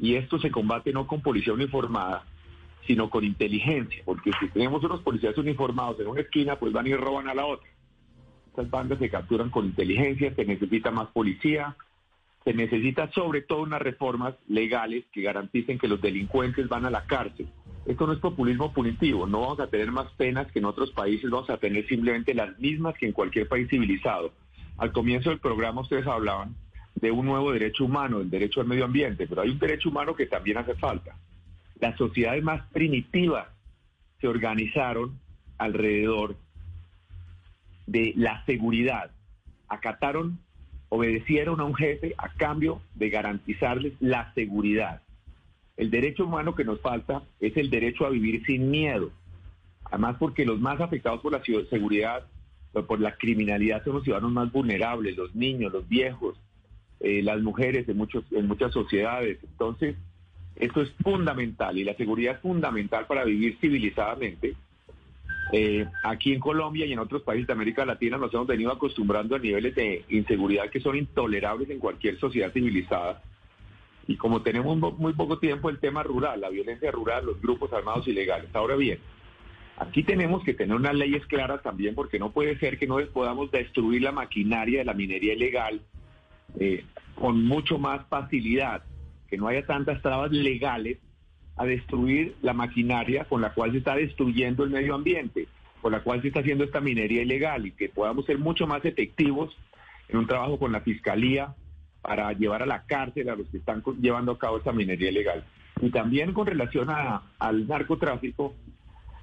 y 0.00 0.14
esto 0.14 0.38
se 0.38 0.50
combate 0.50 0.92
no 0.92 1.06
con 1.06 1.20
policía 1.20 1.52
uniformada, 1.52 2.24
sino 2.86 3.10
con 3.10 3.22
inteligencia, 3.22 4.02
porque 4.04 4.30
si 4.40 4.48
tenemos 4.48 4.82
unos 4.82 5.02
policías 5.02 5.36
uniformados 5.36 6.00
en 6.00 6.08
una 6.08 6.22
esquina, 6.22 6.56
pues 6.56 6.72
van 6.72 6.86
y 6.86 6.94
roban 6.94 7.28
a 7.28 7.34
la 7.34 7.44
otra. 7.44 7.68
Estas 8.48 8.70
bandas 8.70 8.98
se 8.98 9.10
capturan 9.10 9.50
con 9.50 9.66
inteligencia, 9.66 10.34
se 10.34 10.44
necesita 10.44 10.90
más 10.90 11.08
policía, 11.08 11.76
se 12.44 12.54
necesita 12.54 13.10
sobre 13.12 13.42
todo 13.42 13.62
unas 13.62 13.82
reformas 13.82 14.34
legales 14.48 15.04
que 15.12 15.20
garanticen 15.20 15.78
que 15.78 15.86
los 15.86 16.00
delincuentes 16.00 16.68
van 16.68 16.86
a 16.86 16.90
la 16.90 17.04
cárcel. 17.04 17.48
Esto 17.84 18.06
no 18.06 18.14
es 18.14 18.18
populismo 18.18 18.72
punitivo, 18.72 19.26
no 19.26 19.42
vamos 19.42 19.60
a 19.60 19.66
tener 19.66 19.92
más 19.92 20.10
penas 20.12 20.50
que 20.50 20.58
en 20.58 20.64
otros 20.64 20.90
países, 20.92 21.30
vamos 21.30 21.50
a 21.50 21.58
tener 21.58 21.86
simplemente 21.86 22.34
las 22.34 22.58
mismas 22.58 22.94
que 22.96 23.06
en 23.06 23.12
cualquier 23.12 23.46
país 23.46 23.68
civilizado. 23.68 24.32
Al 24.78 24.92
comienzo 24.92 25.28
del 25.28 25.40
programa 25.40 25.82
ustedes 25.82 26.06
hablaban 26.06 26.56
de 27.00 27.10
un 27.10 27.26
nuevo 27.26 27.52
derecho 27.52 27.84
humano, 27.84 28.20
el 28.20 28.30
derecho 28.30 28.60
al 28.60 28.66
medio 28.66 28.84
ambiente, 28.84 29.26
pero 29.26 29.42
hay 29.42 29.50
un 29.50 29.58
derecho 29.58 29.88
humano 29.88 30.14
que 30.14 30.26
también 30.26 30.58
hace 30.58 30.74
falta. 30.74 31.16
Las 31.80 31.96
sociedades 31.96 32.42
más 32.42 32.66
primitivas 32.72 33.48
se 34.20 34.28
organizaron 34.28 35.18
alrededor 35.56 36.36
de 37.86 38.12
la 38.16 38.44
seguridad, 38.44 39.10
acataron, 39.68 40.38
obedecieron 40.90 41.60
a 41.60 41.64
un 41.64 41.74
jefe 41.74 42.14
a 42.18 42.28
cambio 42.34 42.82
de 42.94 43.08
garantizarles 43.08 43.94
la 44.00 44.32
seguridad. 44.34 45.02
El 45.76 45.90
derecho 45.90 46.26
humano 46.26 46.54
que 46.54 46.64
nos 46.64 46.80
falta 46.80 47.22
es 47.40 47.56
el 47.56 47.70
derecho 47.70 48.04
a 48.04 48.10
vivir 48.10 48.44
sin 48.44 48.70
miedo. 48.70 49.10
Además, 49.84 50.16
porque 50.18 50.44
los 50.44 50.60
más 50.60 50.80
afectados 50.80 51.20
por 51.20 51.32
la 51.32 51.42
seguridad, 51.42 52.26
por 52.72 53.00
la 53.00 53.16
criminalidad, 53.16 53.82
son 53.82 53.94
los 53.94 54.04
ciudadanos 54.04 54.32
más 54.32 54.52
vulnerables, 54.52 55.16
los 55.16 55.34
niños, 55.34 55.72
los 55.72 55.88
viejos, 55.88 56.38
eh, 57.00 57.22
las 57.22 57.40
mujeres 57.40 57.88
en, 57.88 57.96
muchos, 57.96 58.24
en 58.30 58.46
muchas 58.46 58.72
sociedades. 58.72 59.38
Entonces, 59.42 59.96
esto 60.56 60.82
es 60.82 60.90
fundamental 61.02 61.78
y 61.78 61.84
la 61.84 61.94
seguridad 61.94 62.34
es 62.34 62.40
fundamental 62.40 63.06
para 63.06 63.24
vivir 63.24 63.56
civilizadamente. 63.58 64.54
Eh, 65.52 65.86
aquí 66.04 66.32
en 66.32 66.40
Colombia 66.40 66.84
y 66.84 66.92
en 66.92 66.98
otros 66.98 67.22
países 67.22 67.46
de 67.46 67.54
América 67.54 67.84
Latina 67.84 68.18
nos 68.18 68.32
hemos 68.34 68.46
venido 68.46 68.70
acostumbrando 68.70 69.34
a 69.34 69.38
niveles 69.38 69.74
de 69.74 70.04
inseguridad 70.10 70.68
que 70.68 70.80
son 70.80 70.96
intolerables 70.96 71.70
en 71.70 71.78
cualquier 71.78 72.18
sociedad 72.20 72.52
civilizada. 72.52 73.22
Y 74.06 74.16
como 74.16 74.42
tenemos 74.42 74.76
muy 74.98 75.12
poco 75.14 75.38
tiempo, 75.38 75.70
el 75.70 75.78
tema 75.78 76.02
rural, 76.02 76.40
la 76.40 76.50
violencia 76.50 76.90
rural, 76.90 77.24
los 77.26 77.40
grupos 77.40 77.72
armados 77.72 78.06
ilegales. 78.06 78.50
Ahora 78.54 78.76
bien, 78.76 78.98
aquí 79.78 80.02
tenemos 80.02 80.44
que 80.44 80.52
tener 80.54 80.76
unas 80.76 80.94
leyes 80.94 81.24
claras 81.26 81.62
también 81.62 81.94
porque 81.94 82.18
no 82.18 82.30
puede 82.32 82.58
ser 82.58 82.78
que 82.78 82.86
no 82.86 82.98
podamos 83.12 83.50
destruir 83.50 84.02
la 84.02 84.12
maquinaria 84.12 84.80
de 84.80 84.84
la 84.84 84.94
minería 84.94 85.32
ilegal 85.32 85.80
eh, 86.58 86.84
con 87.14 87.44
mucho 87.44 87.78
más 87.78 88.06
facilidad, 88.08 88.82
que 89.28 89.36
no 89.36 89.48
haya 89.48 89.64
tantas 89.66 90.02
trabas 90.02 90.32
legales 90.32 90.98
a 91.56 91.64
destruir 91.64 92.34
la 92.42 92.54
maquinaria 92.54 93.24
con 93.24 93.42
la 93.42 93.52
cual 93.52 93.72
se 93.72 93.78
está 93.78 93.94
destruyendo 93.94 94.64
el 94.64 94.70
medio 94.70 94.94
ambiente. 94.94 95.46
por 95.80 95.92
la 95.92 96.02
cual 96.02 96.20
se 96.20 96.28
está 96.28 96.40
haciendo 96.40 96.64
esta 96.64 96.80
minería 96.80 97.22
ilegal 97.22 97.66
y 97.66 97.72
que 97.72 97.88
podamos 97.88 98.26
ser 98.26 98.36
mucho 98.38 98.66
más 98.66 98.84
efectivos 98.84 99.56
en 100.10 100.18
un 100.18 100.26
trabajo 100.26 100.58
con 100.58 100.72
la 100.72 100.82
Fiscalía 100.82 101.54
para 102.02 102.32
llevar 102.34 102.62
a 102.62 102.66
la 102.66 102.82
cárcel 102.82 103.30
a 103.30 103.36
los 103.36 103.48
que 103.48 103.56
están 103.56 103.82
llevando 103.98 104.32
a 104.32 104.38
cabo 104.38 104.58
esta 104.58 104.72
minería 104.72 105.10
ilegal. 105.10 105.42
Y 105.80 105.90
también 105.90 106.34
con 106.34 106.46
relación 106.46 106.88
al 106.90 107.66
narcotráfico, 107.66 108.54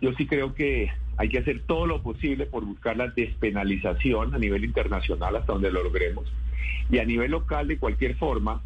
yo 0.02 0.14
sí 0.14 0.26
creo 0.26 0.56
que 0.56 0.90
hay 1.18 1.30
que 1.30 1.40
hacer 1.40 1.64
todo 1.66 1.88
lo 1.88 2.02
posible 2.02 2.46
por 2.46 2.64
buscar 2.64 2.96
la 2.98 3.08
despenalización 3.08 4.34
a 4.34 4.38
nivel 4.38 4.64
internacional 4.64 5.36
hasta 5.36 5.54
donde 5.54 5.72
lo 5.72 5.84
logremos. 5.84 6.32
Y 6.90 7.00
a 7.00 7.06
nivel 7.06 7.32
local, 7.32 7.68
de 7.68 7.78
cualquier 7.78 8.16
forma, 8.16 8.62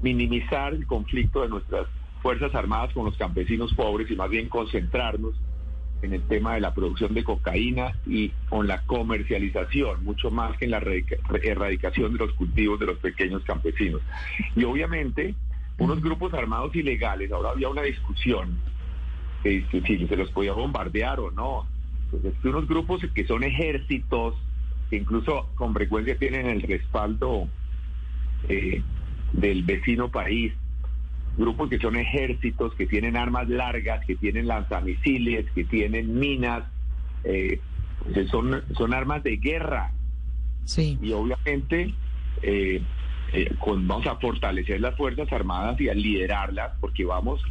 minimizar 0.00 0.72
el 0.72 0.86
conflicto 0.86 1.42
de 1.42 1.48
nuestras 1.48 1.86
Fuerzas 2.22 2.54
Armadas 2.54 2.92
con 2.92 3.04
los 3.04 3.16
campesinos 3.16 3.74
pobres 3.74 4.10
y 4.10 4.16
más 4.16 4.30
bien 4.30 4.48
concentrarnos 4.48 5.34
en 6.02 6.12
el 6.12 6.22
tema 6.22 6.54
de 6.54 6.60
la 6.60 6.74
producción 6.74 7.14
de 7.14 7.24
cocaína 7.24 7.92
y 8.06 8.30
con 8.48 8.66
la 8.66 8.82
comercialización, 8.82 10.04
mucho 10.04 10.30
más 10.30 10.56
que 10.58 10.66
en 10.66 10.72
la 10.72 10.82
erradicación 11.42 12.12
de 12.12 12.18
los 12.18 12.32
cultivos 12.32 12.78
de 12.78 12.86
los 12.86 12.98
pequeños 12.98 13.42
campesinos. 13.44 14.02
Y 14.54 14.64
obviamente, 14.64 15.34
unos 15.78 16.00
grupos 16.00 16.34
armados 16.34 16.74
ilegales, 16.74 17.32
ahora 17.32 17.50
había 17.50 17.68
una 17.68 17.82
discusión 17.82 18.58
de 19.42 19.64
si 19.70 20.06
se 20.06 20.16
los 20.16 20.30
podía 20.30 20.52
bombardear 20.52 21.20
o 21.20 21.30
no. 21.30 21.66
Pues 22.22 22.34
unos 22.44 22.66
grupos 22.66 23.02
que 23.14 23.26
son 23.26 23.44
ejércitos, 23.44 24.34
que 24.90 24.96
incluso 24.96 25.48
con 25.54 25.74
frecuencia 25.74 26.16
tienen 26.18 26.46
el 26.46 26.62
respaldo 26.62 27.48
eh, 28.48 28.82
del 29.32 29.62
vecino 29.64 30.10
país, 30.10 30.52
grupos 31.36 31.68
que 31.68 31.78
son 31.78 31.96
ejércitos, 31.96 32.74
que 32.74 32.86
tienen 32.86 33.16
armas 33.16 33.48
largas, 33.48 34.04
que 34.06 34.16
tienen 34.16 34.46
lanzamisiles, 34.46 35.46
que 35.54 35.64
tienen 35.64 36.18
minas, 36.18 36.64
eh, 37.24 37.60
pues 38.12 38.28
son, 38.30 38.62
son 38.76 38.94
armas 38.94 39.22
de 39.22 39.36
guerra. 39.36 39.92
Sí. 40.64 40.98
Y 41.00 41.12
obviamente 41.12 41.94
eh, 42.42 42.82
eh, 43.32 43.54
vamos 43.60 44.06
a 44.06 44.16
fortalecer 44.16 44.80
las 44.80 44.96
Fuerzas 44.96 45.30
Armadas 45.32 45.80
y 45.80 45.88
a 45.88 45.94
liderarlas, 45.94 46.72
porque 46.80 47.04
vamos 47.04 47.42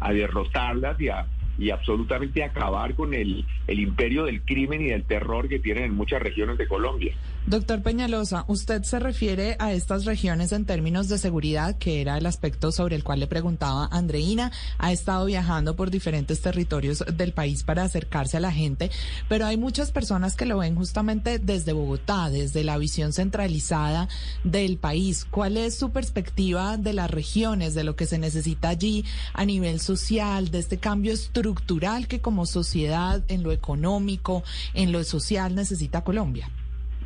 a 0.00 0.12
derrotarlas 0.12 1.00
y 1.00 1.08
a 1.08 1.26
y 1.58 1.70
absolutamente 1.70 2.42
acabar 2.42 2.94
con 2.94 3.14
el, 3.14 3.46
el 3.66 3.80
imperio 3.80 4.24
del 4.24 4.42
crimen 4.42 4.82
y 4.82 4.90
del 4.90 5.04
terror 5.04 5.48
que 5.48 5.58
tienen 5.58 5.84
en 5.84 5.94
muchas 5.94 6.22
regiones 6.22 6.58
de 6.58 6.66
Colombia. 6.66 7.14
Doctor 7.46 7.82
Peñalosa, 7.82 8.44
usted 8.48 8.82
se 8.84 9.00
refiere 9.00 9.56
a 9.58 9.72
estas 9.72 10.04
regiones 10.04 10.52
en 10.52 10.66
términos 10.66 11.08
de 11.08 11.16
seguridad, 11.16 11.78
que 11.78 12.02
era 12.02 12.18
el 12.18 12.26
aspecto 12.26 12.70
sobre 12.70 12.94
el 12.94 13.02
cual 13.02 13.18
le 13.18 13.26
preguntaba 13.26 13.88
Andreina. 13.90 14.52
Ha 14.78 14.92
estado 14.92 15.24
viajando 15.24 15.74
por 15.74 15.90
diferentes 15.90 16.42
territorios 16.42 17.02
del 17.12 17.32
país 17.32 17.64
para 17.64 17.82
acercarse 17.82 18.36
a 18.36 18.40
la 18.40 18.52
gente, 18.52 18.90
pero 19.28 19.46
hay 19.46 19.56
muchas 19.56 19.90
personas 19.90 20.36
que 20.36 20.44
lo 20.44 20.58
ven 20.58 20.76
justamente 20.76 21.38
desde 21.38 21.72
Bogotá, 21.72 22.28
desde 22.28 22.62
la 22.62 22.76
visión 22.76 23.14
centralizada 23.14 24.08
del 24.44 24.76
país. 24.76 25.24
¿Cuál 25.28 25.56
es 25.56 25.76
su 25.76 25.90
perspectiva 25.90 26.76
de 26.76 26.92
las 26.92 27.10
regiones, 27.10 27.74
de 27.74 27.84
lo 27.84 27.96
que 27.96 28.06
se 28.06 28.18
necesita 28.18 28.68
allí 28.68 29.04
a 29.32 29.46
nivel 29.46 29.80
social, 29.80 30.50
de 30.50 30.58
este 30.58 30.78
cambio 30.78 31.12
estructural 31.12 32.06
que 32.06 32.20
como 32.20 32.44
sociedad, 32.44 33.24
en 33.28 33.42
lo 33.42 33.50
económico, 33.50 34.44
en 34.74 34.92
lo 34.92 35.02
social, 35.04 35.54
necesita 35.54 36.04
Colombia? 36.04 36.50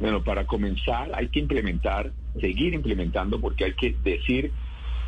Bueno, 0.00 0.22
para 0.22 0.46
comenzar 0.46 1.10
hay 1.14 1.28
que 1.28 1.40
implementar, 1.40 2.12
seguir 2.40 2.74
implementando, 2.74 3.40
porque 3.40 3.64
hay 3.64 3.74
que 3.74 3.96
decir 4.02 4.52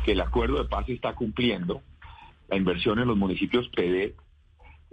que 0.05 0.13
el 0.13 0.21
acuerdo 0.21 0.63
de 0.63 0.69
paz 0.69 0.87
está 0.89 1.13
cumpliendo. 1.13 1.81
La 2.47 2.55
inversión 2.55 2.99
en 2.99 3.07
los 3.07 3.17
municipios 3.17 3.67
PD 3.69 4.15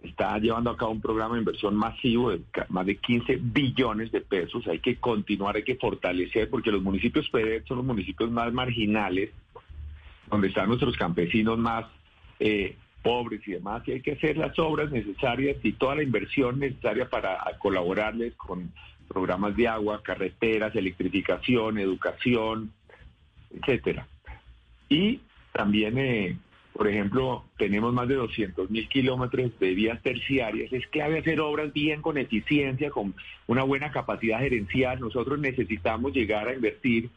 está 0.02 0.38
llevando 0.38 0.70
a 0.70 0.76
cabo 0.76 0.90
un 0.90 1.00
programa 1.00 1.34
de 1.34 1.40
inversión 1.40 1.76
masivo 1.76 2.30
de 2.30 2.40
más 2.68 2.86
de 2.86 2.96
15 2.96 3.38
billones 3.40 4.10
de 4.12 4.20
pesos. 4.20 4.66
Hay 4.66 4.80
que 4.80 4.96
continuar, 4.96 5.56
hay 5.56 5.62
que 5.62 5.76
fortalecer, 5.76 6.50
porque 6.50 6.72
los 6.72 6.82
municipios 6.82 7.28
PD 7.30 7.62
son 7.66 7.78
los 7.78 7.86
municipios 7.86 8.30
más 8.30 8.52
marginales, 8.52 9.30
donde 10.28 10.48
están 10.48 10.68
nuestros 10.68 10.96
campesinos 10.96 11.58
más 11.58 11.86
eh, 12.40 12.76
pobres 13.02 13.46
y 13.46 13.52
demás, 13.52 13.86
y 13.86 13.92
hay 13.92 14.00
que 14.00 14.12
hacer 14.12 14.36
las 14.36 14.58
obras 14.58 14.90
necesarias 14.90 15.58
y 15.62 15.72
toda 15.72 15.96
la 15.96 16.02
inversión 16.02 16.58
necesaria 16.58 17.08
para 17.08 17.38
colaborarles 17.58 18.34
con 18.34 18.72
programas 19.08 19.56
de 19.56 19.68
agua, 19.68 20.02
carreteras, 20.02 20.74
electrificación, 20.74 21.78
educación, 21.78 22.72
etcétera. 23.50 24.06
Y 24.88 25.20
también, 25.52 25.98
eh, 25.98 26.36
por 26.72 26.88
ejemplo, 26.88 27.44
tenemos 27.56 27.92
más 27.92 28.08
de 28.08 28.16
200 28.16 28.70
mil 28.70 28.88
kilómetros 28.88 29.58
de 29.58 29.74
vías 29.74 30.02
terciarias. 30.02 30.72
Es 30.72 30.86
clave 30.88 31.18
hacer 31.18 31.40
obras 31.40 31.72
bien 31.72 32.02
con 32.02 32.18
eficiencia, 32.18 32.90
con 32.90 33.14
una 33.46 33.62
buena 33.62 33.92
capacidad 33.92 34.40
gerencial. 34.40 35.00
Nosotros 35.00 35.38
necesitamos 35.38 36.12
llegar 36.12 36.48
a 36.48 36.54
invertir. 36.54 37.10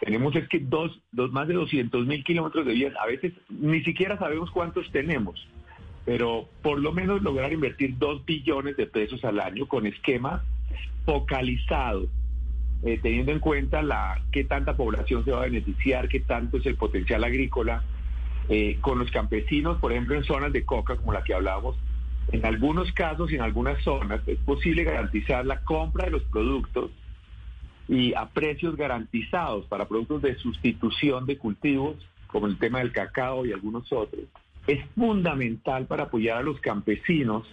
Tenemos 0.00 0.34
es 0.36 0.48
que 0.48 0.60
dos, 0.60 1.00
dos 1.12 1.32
más 1.32 1.48
de 1.48 1.54
200 1.54 2.06
mil 2.06 2.24
kilómetros 2.24 2.66
de 2.66 2.72
vías. 2.72 2.94
A 3.00 3.06
veces 3.06 3.32
ni 3.48 3.82
siquiera 3.82 4.18
sabemos 4.18 4.50
cuántos 4.50 4.90
tenemos 4.92 5.46
pero 6.04 6.48
por 6.62 6.80
lo 6.80 6.92
menos 6.92 7.22
lograr 7.22 7.52
invertir 7.52 7.98
dos 7.98 8.24
billones 8.24 8.76
de 8.76 8.86
pesos 8.86 9.24
al 9.24 9.38
año 9.40 9.66
con 9.66 9.86
esquema 9.86 10.44
focalizado, 11.04 12.06
eh, 12.82 12.98
teniendo 13.02 13.32
en 13.32 13.40
cuenta 13.40 13.82
la 13.82 14.22
qué 14.32 14.44
tanta 14.44 14.76
población 14.76 15.24
se 15.24 15.32
va 15.32 15.38
a 15.38 15.46
beneficiar, 15.46 16.08
qué 16.08 16.20
tanto 16.20 16.58
es 16.58 16.66
el 16.66 16.76
potencial 16.76 17.24
agrícola, 17.24 17.82
eh, 18.48 18.78
con 18.80 18.98
los 18.98 19.10
campesinos, 19.10 19.78
por 19.78 19.92
ejemplo, 19.92 20.16
en 20.16 20.24
zonas 20.24 20.52
de 20.52 20.64
coca, 20.64 20.96
como 20.96 21.12
la 21.12 21.22
que 21.22 21.34
hablábamos, 21.34 21.76
en 22.32 22.44
algunos 22.44 22.90
casos 22.92 23.30
y 23.30 23.36
en 23.36 23.42
algunas 23.42 23.82
zonas 23.82 24.20
es 24.26 24.38
posible 24.38 24.84
garantizar 24.84 25.44
la 25.46 25.60
compra 25.60 26.06
de 26.06 26.12
los 26.12 26.22
productos 26.24 26.90
y 27.88 28.14
a 28.14 28.26
precios 28.26 28.76
garantizados 28.76 29.66
para 29.66 29.88
productos 29.88 30.22
de 30.22 30.36
sustitución 30.36 31.26
de 31.26 31.38
cultivos, 31.38 31.96
como 32.28 32.46
el 32.46 32.58
tema 32.58 32.78
del 32.78 32.92
cacao 32.92 33.44
y 33.44 33.52
algunos 33.52 33.92
otros. 33.92 34.22
Es 34.66 34.84
fundamental 34.94 35.86
para 35.86 36.04
apoyar 36.04 36.38
a 36.38 36.42
los 36.42 36.60
campesinos 36.60 37.46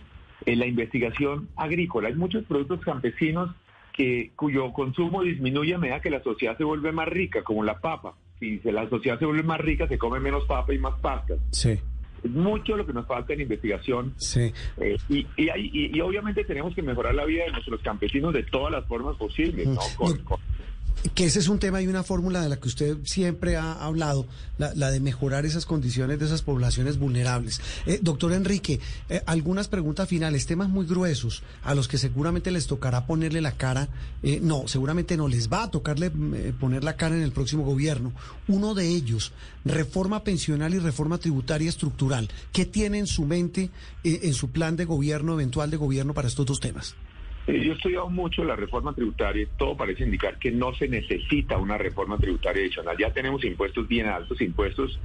en 0.45 0.59
la 0.59 0.65
investigación 0.65 1.49
agrícola. 1.55 2.09
Hay 2.09 2.15
muchos 2.15 2.43
productos 2.45 2.81
campesinos 2.81 3.49
que, 3.93 4.31
cuyo 4.35 4.71
consumo 4.73 5.23
disminuye 5.23 5.73
a 5.73 5.77
medida 5.77 5.99
que 5.99 6.09
la 6.09 6.21
sociedad 6.21 6.57
se 6.57 6.63
vuelve 6.63 6.91
más 6.91 7.07
rica, 7.07 7.43
como 7.43 7.63
la 7.63 7.79
papa. 7.79 8.13
Si 8.39 8.59
la 8.63 8.87
sociedad 8.89 9.17
se 9.17 9.25
vuelve 9.25 9.43
más 9.43 9.59
rica, 9.59 9.87
se 9.87 9.97
come 9.97 10.19
menos 10.19 10.45
papa 10.45 10.73
y 10.73 10.77
más 10.77 10.93
pasta. 10.99 11.33
Sí. 11.51 11.79
Es 12.23 12.31
mucho 12.31 12.77
lo 12.77 12.85
que 12.85 12.93
nos 12.93 13.07
falta 13.07 13.33
en 13.33 13.41
investigación. 13.41 14.13
Sí. 14.17 14.53
Eh, 14.77 14.97
y, 15.09 15.25
y, 15.37 15.99
obviamente 16.01 16.43
tenemos 16.43 16.75
que 16.75 16.81
mejorar 16.81 17.15
la 17.15 17.25
vida 17.25 17.45
de 17.45 17.51
nuestros 17.51 17.81
campesinos 17.81 18.33
de 18.33 18.43
todas 18.43 18.71
las 18.71 18.85
formas 18.85 19.15
posibles, 19.17 19.67
¿no? 19.67 19.81
Con, 19.97 20.39
que 21.13 21.25
ese 21.25 21.39
es 21.39 21.47
un 21.47 21.59
tema 21.59 21.81
y 21.81 21.87
una 21.87 22.03
fórmula 22.03 22.41
de 22.41 22.49
la 22.49 22.57
que 22.57 22.67
usted 22.67 22.97
siempre 23.03 23.55
ha 23.55 23.73
hablado, 23.73 24.27
la, 24.57 24.91
de 24.91 24.99
mejorar 24.99 25.45
esas 25.45 25.65
condiciones 25.65 26.19
de 26.19 26.25
esas 26.25 26.41
poblaciones 26.41 26.97
vulnerables. 26.97 27.61
Eh, 27.85 27.99
doctor 28.01 28.33
Enrique, 28.33 28.79
eh, 29.09 29.21
algunas 29.25 29.67
preguntas 29.67 30.09
finales, 30.09 30.45
temas 30.45 30.69
muy 30.69 30.85
gruesos 30.85 31.43
a 31.63 31.75
los 31.75 31.87
que 31.87 31.97
seguramente 31.97 32.51
les 32.51 32.67
tocará 32.67 33.05
ponerle 33.05 33.41
la 33.41 33.53
cara, 33.53 33.89
eh, 34.23 34.39
no, 34.41 34.67
seguramente 34.67 35.17
no, 35.17 35.27
les 35.27 35.51
va 35.51 35.63
a 35.63 35.71
tocarle 35.71 36.11
poner 36.59 36.83
la 36.83 36.95
cara 36.95 37.15
en 37.15 37.21
el 37.21 37.31
próximo 37.31 37.63
gobierno. 37.63 38.13
Uno 38.47 38.73
de 38.73 38.87
ellos, 38.87 39.31
reforma 39.65 40.23
pensional 40.23 40.73
y 40.73 40.79
reforma 40.79 41.17
tributaria 41.17 41.69
estructural. 41.69 42.29
¿Qué 42.51 42.65
tiene 42.65 42.99
en 42.99 43.07
su 43.07 43.25
mente, 43.25 43.69
en 44.03 44.33
su 44.33 44.49
plan 44.49 44.75
de 44.75 44.85
gobierno, 44.85 45.33
eventual 45.33 45.69
de 45.69 45.77
gobierno 45.77 46.13
para 46.13 46.27
estos 46.27 46.45
dos 46.45 46.59
temas? 46.59 46.95
Eh, 47.47 47.63
yo 47.63 47.71
he 47.71 47.75
estudiado 47.75 48.09
mucho 48.09 48.43
la 48.43 48.57
reforma 48.57 48.93
tributaria 48.93 49.43
y 49.43 49.47
todo 49.57 49.77
parece 49.77 50.03
indicar 50.03 50.37
que 50.37 50.51
no 50.51 50.73
se 50.75 50.89
necesita 50.89 51.57
una 51.57 51.77
reforma 51.77 52.17
tributaria 52.17 52.61
adicional. 52.61 52.97
Ya 52.99 53.13
tenemos 53.13 53.43
impuestos 53.45 53.87
bien 53.87 54.07
altos, 54.07 54.41
impuestos 54.41 54.99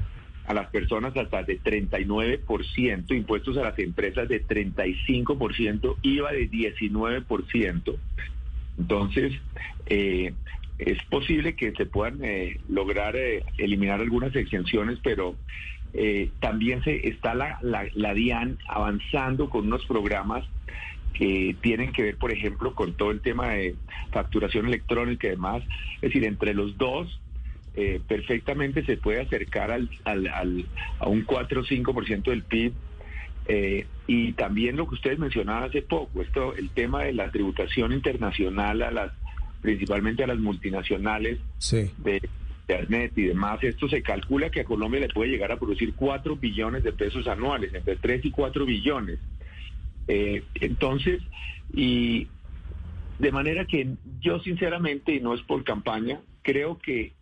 a 0.47 0.53
las 0.53 0.69
personas 0.71 1.17
hasta 1.17 1.45
de 1.45 1.61
39%, 1.61 3.17
impuestos 3.17 3.57
a 3.57 3.63
las 3.63 3.79
empresas 3.79 4.29
de 4.29 4.45
35%, 4.45 5.97
IVA 6.03 6.33
de 6.33 6.51
19%. 6.51 7.97
Entonces, 8.77 9.33
eh, 9.87 10.35
es 10.79 11.05
posible 11.05 11.55
que 11.55 11.71
se 11.73 11.87
puedan 11.87 12.25
eh, 12.25 12.59
lograr 12.69 13.15
eliminar 13.57 14.01
algunas 14.01 14.35
exenciones, 14.35 14.99
pero 15.01 15.37
también 16.41 16.83
se 16.83 17.07
está 17.07 17.35
la, 17.35 17.59
la 17.61 18.15
DIAN 18.15 18.57
avanzando 18.67 19.51
con 19.51 19.67
unos 19.67 19.85
programas 19.85 20.43
que 21.13 21.57
tienen 21.61 21.93
que 21.93 22.03
ver, 22.03 22.17
por 22.17 22.33
ejemplo, 22.33 22.75
con 22.75 22.95
todo 22.95 23.11
el 23.11 23.21
tema 23.21 23.51
de 23.51 23.75
facturación 24.13 24.67
electrónica 24.67 25.27
y 25.27 25.31
demás. 25.31 25.63
Es 25.97 26.13
decir, 26.13 26.25
entre 26.25 26.55
los 26.55 26.77
dos, 26.79 27.21
eh, 27.75 28.01
perfectamente 28.07 28.85
se 28.85 28.97
puede 28.97 29.21
acercar 29.21 29.71
al, 29.71 29.89
al, 30.05 30.67
a 30.99 31.09
un 31.09 31.23
4 31.23 31.61
o 31.61 31.65
5% 31.65 32.23
del 32.25 32.43
PIB. 32.43 32.73
Eh, 33.49 33.87
y 34.07 34.33
también 34.33 34.77
lo 34.77 34.89
que 34.89 34.95
ustedes 34.95 35.19
mencionaban 35.19 35.65
hace 35.65 35.83
poco, 35.83 36.23
esto, 36.23 36.55
el 36.55 36.71
tema 36.71 37.03
de 37.03 37.13
la 37.13 37.31
tributación 37.31 37.93
internacional 37.93 38.83
a 38.83 38.91
las, 38.91 39.13
principalmente 39.61 40.23
a 40.23 40.29
las 40.29 40.39
multinacionales 40.39 41.39
de 41.99 42.21
Internet 42.69 43.13
y 43.17 43.23
demás, 43.23 43.63
esto 43.63 43.89
se 43.89 44.03
calcula 44.03 44.51
que 44.51 44.61
a 44.61 44.65
Colombia 44.65 45.01
le 45.01 45.09
puede 45.09 45.31
llegar 45.31 45.51
a 45.51 45.59
producir 45.59 45.95
4 45.95 46.37
billones 46.37 46.85
de 46.85 46.93
pesos 46.93 47.27
anuales, 47.27 47.75
entre 47.75 47.97
3 47.97 48.25
y 48.25 48.31
4 48.31 48.65
billones. 48.65 49.19
Eh, 50.09 50.43
entonces, 50.55 51.23
y 51.73 52.29
de 53.19 53.33
manera 53.33 53.67
que 53.67 53.89
yo 54.21 54.41
sinceramente, 54.41 55.15
y 55.15 55.21
no 55.21 55.35
es 55.35 55.43
por 55.43 55.65
campaña, 55.65 56.21
creo 56.43 56.79
que 56.79 57.13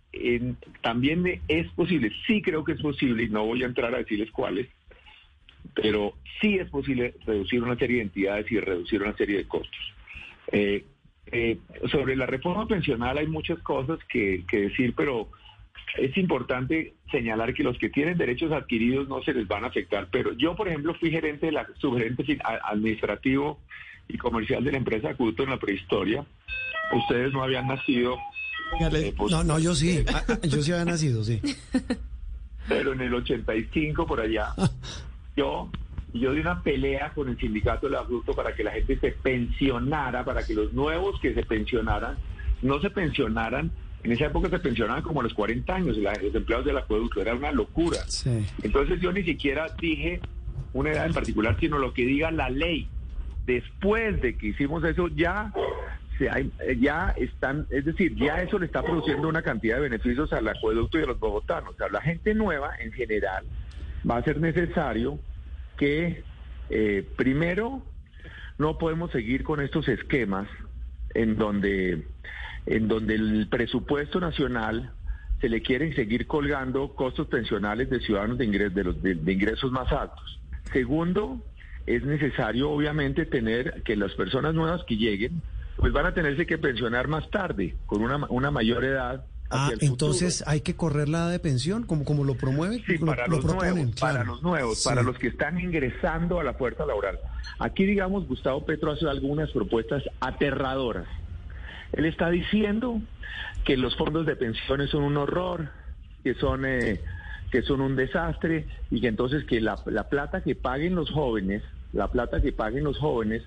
también 0.80 1.42
es 1.46 1.70
posible, 1.72 2.10
sí 2.26 2.42
creo 2.42 2.64
que 2.64 2.72
es 2.72 2.80
posible, 2.80 3.24
y 3.24 3.28
no 3.28 3.44
voy 3.44 3.62
a 3.62 3.66
entrar 3.66 3.94
a 3.94 3.98
decirles 3.98 4.30
cuáles, 4.32 4.68
pero 5.74 6.14
sí 6.40 6.56
es 6.56 6.68
posible 6.70 7.14
reducir 7.26 7.62
una 7.62 7.76
serie 7.76 7.98
de 7.98 8.02
entidades 8.04 8.50
y 8.50 8.58
reducir 8.58 9.02
una 9.02 9.16
serie 9.16 9.38
de 9.38 9.48
costos. 9.48 9.94
Eh, 10.52 10.84
eh, 11.32 11.58
sobre 11.92 12.16
la 12.16 12.26
reforma 12.26 12.66
pensional 12.66 13.16
hay 13.18 13.26
muchas 13.26 13.58
cosas 13.60 13.98
que, 14.08 14.44
decir, 14.50 14.94
pero 14.96 15.28
es 15.96 16.16
importante 16.16 16.94
señalar 17.10 17.54
que 17.54 17.62
los 17.62 17.78
que 17.78 17.90
tienen 17.90 18.18
derechos 18.18 18.52
adquiridos 18.52 19.08
no 19.08 19.22
se 19.22 19.34
les 19.34 19.46
van 19.48 19.64
a 19.64 19.68
afectar. 19.68 20.08
Pero 20.10 20.32
yo, 20.32 20.54
por 20.54 20.68
ejemplo, 20.68 20.94
fui 20.94 21.10
gerente 21.10 21.46
de 21.46 21.52
la 21.52 21.66
subgerente 21.78 22.38
administrativo 22.64 23.58
y 24.08 24.18
comercial 24.18 24.64
de 24.64 24.72
la 24.72 24.78
empresa 24.78 25.10
Acuto 25.10 25.42
en 25.42 25.50
la 25.50 25.58
prehistoria. 25.58 26.24
Ustedes 26.92 27.32
no 27.32 27.42
habían 27.42 27.68
nacido. 27.68 28.16
Eh, 28.80 29.12
pues, 29.16 29.32
no, 29.32 29.42
no, 29.42 29.58
yo 29.58 29.74
sí. 29.74 30.04
Ah, 30.12 30.22
ah, 30.28 30.38
yo 30.42 30.62
sí 30.62 30.72
había 30.72 30.84
nacido, 30.84 31.24
sí. 31.24 31.40
Pero 32.68 32.92
en 32.92 33.00
el 33.00 33.14
85 33.14 34.06
por 34.06 34.20
allá, 34.20 34.54
yo 35.36 35.70
yo 36.12 36.32
di 36.32 36.40
una 36.40 36.62
pelea 36.62 37.12
con 37.14 37.28
el 37.28 37.38
sindicato 37.38 37.86
de 37.86 37.92
la 37.92 38.00
Acuto 38.00 38.32
para 38.34 38.54
que 38.54 38.64
la 38.64 38.72
gente 38.72 38.98
se 38.98 39.12
pensionara, 39.12 40.24
para 40.24 40.44
que 40.44 40.54
los 40.54 40.72
nuevos 40.72 41.20
que 41.20 41.34
se 41.34 41.44
pensionaran 41.44 42.16
no 42.62 42.80
se 42.80 42.90
pensionaran. 42.90 43.70
En 44.02 44.12
esa 44.12 44.26
época 44.26 44.48
se 44.48 44.58
pensionaban 44.58 45.02
como 45.02 45.20
a 45.20 45.24
los 45.24 45.34
40 45.34 45.74
años, 45.74 45.96
los 45.96 46.34
empleados 46.34 46.66
del 46.66 46.78
acueducto, 46.78 47.20
era 47.20 47.34
una 47.34 47.52
locura. 47.52 47.98
Entonces 48.62 49.00
yo 49.00 49.12
ni 49.12 49.22
siquiera 49.22 49.68
dije 49.80 50.20
una 50.72 50.92
edad 50.92 51.06
en 51.06 51.12
particular, 51.12 51.56
sino 51.60 51.78
lo 51.78 51.92
que 51.92 52.06
diga 52.06 52.30
la 52.30 52.48
ley. 52.48 52.88
Después 53.46 54.20
de 54.22 54.36
que 54.36 54.48
hicimos 54.48 54.84
eso, 54.84 55.08
ya 55.08 55.52
ya 56.78 57.14
están, 57.16 57.66
es 57.70 57.84
decir, 57.84 58.14
ya 58.14 58.42
eso 58.42 58.58
le 58.58 58.66
está 58.66 58.82
produciendo 58.82 59.28
una 59.28 59.42
cantidad 59.42 59.76
de 59.76 59.82
beneficios 59.82 60.32
al 60.32 60.46
acueducto 60.48 60.98
y 60.98 61.02
a 61.02 61.06
los 61.06 61.18
bogotanos. 61.18 61.74
O 61.74 61.76
sea, 61.76 61.88
la 61.88 62.02
gente 62.02 62.34
nueva 62.34 62.72
en 62.78 62.92
general 62.92 63.44
va 64.08 64.18
a 64.18 64.22
ser 64.22 64.40
necesario 64.40 65.18
que 65.76 66.22
eh, 66.68 67.06
primero 67.16 67.82
no 68.58 68.78
podemos 68.78 69.10
seguir 69.12 69.44
con 69.44 69.60
estos 69.60 69.88
esquemas 69.88 70.46
en 71.14 71.36
donde, 71.36 72.06
en 72.66 72.88
donde 72.88 73.14
el 73.14 73.48
presupuesto 73.48 74.20
nacional 74.20 74.92
se 75.40 75.48
le 75.48 75.62
quieren 75.62 75.94
seguir 75.94 76.26
colgando 76.26 76.94
costos 76.94 77.26
pensionales 77.28 77.88
de 77.88 78.00
ciudadanos 78.00 78.38
de, 78.38 78.46
de, 78.46 78.84
los, 78.84 79.02
de 79.02 79.32
ingresos 79.32 79.72
más 79.72 79.90
altos. 79.90 80.38
Segundo, 80.72 81.42
es 81.86 82.04
necesario 82.04 82.70
obviamente 82.70 83.26
tener 83.26 83.82
que 83.82 83.96
las 83.96 84.12
personas 84.12 84.54
nuevas 84.54 84.84
que 84.84 84.96
lleguen, 84.96 85.42
pues 85.76 85.92
van 85.92 86.06
a 86.06 86.14
tenerse 86.14 86.46
que 86.46 86.58
pensionar 86.58 87.08
más 87.08 87.28
tarde, 87.30 87.74
con 87.86 88.02
una, 88.02 88.26
una 88.28 88.50
mayor 88.50 88.84
edad 88.84 89.24
Ah, 89.52 89.72
entonces 89.80 90.44
hay 90.46 90.60
que 90.60 90.76
correr 90.76 91.08
la 91.08 91.18
edad 91.18 91.30
de 91.32 91.40
pensión, 91.40 91.82
como, 91.82 92.04
como 92.04 92.22
lo 92.22 92.36
promueve. 92.36 92.84
Sí, 92.86 92.98
para, 92.98 93.26
los 93.26 93.44
nuevos, 93.44 94.00
para 94.00 94.22
los 94.22 94.42
nuevos, 94.42 94.84
para 94.84 95.02
los 95.02 95.18
que 95.18 95.26
están 95.26 95.58
ingresando 95.58 96.38
a 96.38 96.44
la 96.44 96.54
fuerza 96.54 96.86
laboral. 96.86 97.18
Aquí, 97.58 97.84
digamos, 97.84 98.28
Gustavo 98.28 98.64
Petro 98.64 98.92
hace 98.92 99.08
algunas 99.08 99.50
propuestas 99.50 100.04
aterradoras. 100.20 101.08
Él 101.92 102.04
está 102.04 102.30
diciendo 102.30 103.00
que 103.64 103.76
los 103.76 103.96
fondos 103.96 104.26
de 104.26 104.36
pensiones 104.36 104.90
son 104.90 105.02
un 105.02 105.16
horror, 105.16 105.68
que 106.22 106.34
son, 106.34 106.64
eh, 106.64 107.00
que 107.50 107.62
son 107.62 107.80
un 107.80 107.96
desastre 107.96 108.66
y 108.90 109.00
que 109.00 109.08
entonces 109.08 109.44
que 109.44 109.60
la, 109.60 109.76
la 109.86 110.08
plata 110.08 110.42
que 110.42 110.54
paguen 110.54 110.94
los 110.94 111.10
jóvenes, 111.10 111.62
la 111.92 112.08
plata 112.08 112.40
que 112.40 112.52
paguen 112.52 112.84
los 112.84 112.98
jóvenes, 112.98 113.42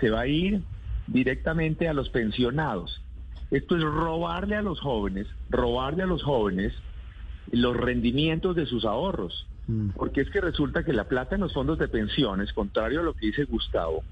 se 0.00 0.10
va 0.10 0.20
a 0.20 0.26
ir 0.26 0.62
directamente 1.06 1.88
a 1.88 1.92
los 1.92 2.08
pensionados. 2.10 3.02
Esto 3.50 3.76
es 3.76 3.82
robarle 3.82 4.56
a 4.56 4.62
los 4.62 4.80
jóvenes, 4.80 5.26
robarle 5.50 6.02
a 6.02 6.06
los 6.06 6.22
jóvenes 6.22 6.74
los 7.50 7.76
rendimientos 7.76 8.54
de 8.56 8.66
sus 8.66 8.84
ahorros. 8.84 9.46
Mm. 9.66 9.90
Porque 9.90 10.20
es 10.20 10.30
que 10.30 10.40
resulta 10.40 10.84
que 10.84 10.92
la 10.92 11.04
plata 11.04 11.34
en 11.34 11.42
los 11.42 11.54
fondos 11.54 11.78
de 11.78 11.88
pensiones, 11.88 12.52
contrario 12.52 13.00
a 13.00 13.02
lo 13.02 13.14
que 13.14 13.26
dice 13.26 13.44
Gustavo, 13.44 14.02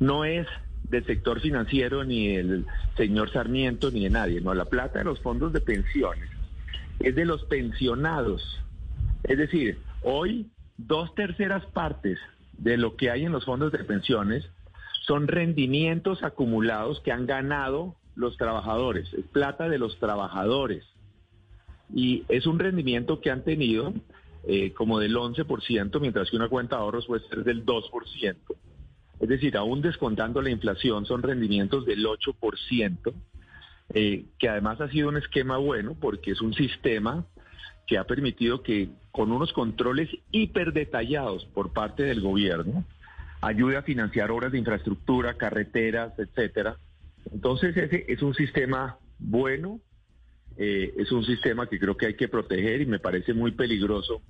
no 0.00 0.24
es 0.24 0.46
del 0.88 1.04
sector 1.06 1.40
financiero 1.40 2.04
ni 2.04 2.36
del 2.36 2.66
señor 2.96 3.30
Sarmiento 3.32 3.90
ni 3.90 4.04
de 4.04 4.10
nadie. 4.10 4.40
No, 4.40 4.54
la 4.54 4.66
plata 4.66 4.98
de 4.98 5.04
los 5.04 5.20
fondos 5.20 5.52
de 5.52 5.60
pensiones 5.60 6.28
es 7.00 7.14
de 7.14 7.24
los 7.24 7.44
pensionados. 7.44 8.42
Es 9.24 9.38
decir, 9.38 9.78
hoy 10.02 10.50
dos 10.76 11.14
terceras 11.14 11.64
partes 11.66 12.18
de 12.58 12.76
lo 12.76 12.96
que 12.96 13.10
hay 13.10 13.24
en 13.24 13.32
los 13.32 13.44
fondos 13.44 13.72
de 13.72 13.84
pensiones 13.84 14.48
son 15.06 15.26
rendimientos 15.26 16.22
acumulados 16.22 17.00
que 17.00 17.12
han 17.12 17.26
ganado 17.26 17.96
los 18.14 18.36
trabajadores, 18.36 19.12
es 19.14 19.24
plata 19.26 19.68
de 19.68 19.78
los 19.78 19.98
trabajadores. 19.98 20.84
Y 21.94 22.24
es 22.28 22.46
un 22.46 22.58
rendimiento 22.58 23.20
que 23.20 23.30
han 23.30 23.42
tenido 23.42 23.92
eh, 24.44 24.72
como 24.72 24.98
del 24.98 25.14
11%, 25.16 26.00
mientras 26.00 26.30
que 26.30 26.36
una 26.36 26.48
cuenta 26.48 26.76
de 26.76 26.82
ahorros 26.82 27.06
puede 27.06 27.26
ser 27.28 27.44
del 27.44 27.66
2%. 27.66 28.36
Es 29.22 29.28
decir, 29.28 29.56
aún 29.56 29.82
descontando 29.82 30.42
la 30.42 30.50
inflación, 30.50 31.06
son 31.06 31.22
rendimientos 31.22 31.86
del 31.86 32.04
8%, 32.04 33.14
eh, 33.94 34.24
que 34.36 34.48
además 34.48 34.80
ha 34.80 34.88
sido 34.88 35.10
un 35.10 35.16
esquema 35.16 35.58
bueno 35.58 35.96
porque 35.98 36.32
es 36.32 36.40
un 36.40 36.52
sistema 36.54 37.24
que 37.86 37.98
ha 37.98 38.04
permitido 38.04 38.64
que 38.64 38.88
con 39.12 39.30
unos 39.30 39.52
controles 39.52 40.08
hiper 40.32 40.72
detallados 40.72 41.44
por 41.54 41.72
parte 41.72 42.02
del 42.02 42.20
gobierno 42.20 42.84
ayude 43.40 43.76
a 43.76 43.82
financiar 43.82 44.32
obras 44.32 44.50
de 44.50 44.58
infraestructura, 44.58 45.34
carreteras, 45.34 46.18
etcétera, 46.18 46.76
entonces 47.30 47.76
ese 47.76 48.04
es 48.08 48.22
un 48.22 48.34
sistema 48.34 48.98
bueno, 49.20 49.80
eh, 50.56 50.94
es 50.96 51.12
un 51.12 51.24
sistema 51.24 51.68
que 51.68 51.78
creo 51.78 51.96
que 51.96 52.06
hay 52.06 52.14
que 52.14 52.28
proteger 52.28 52.80
y 52.80 52.86
me 52.86 52.98
parece 52.98 53.34
muy 53.34 53.52
peligroso. 53.52 54.20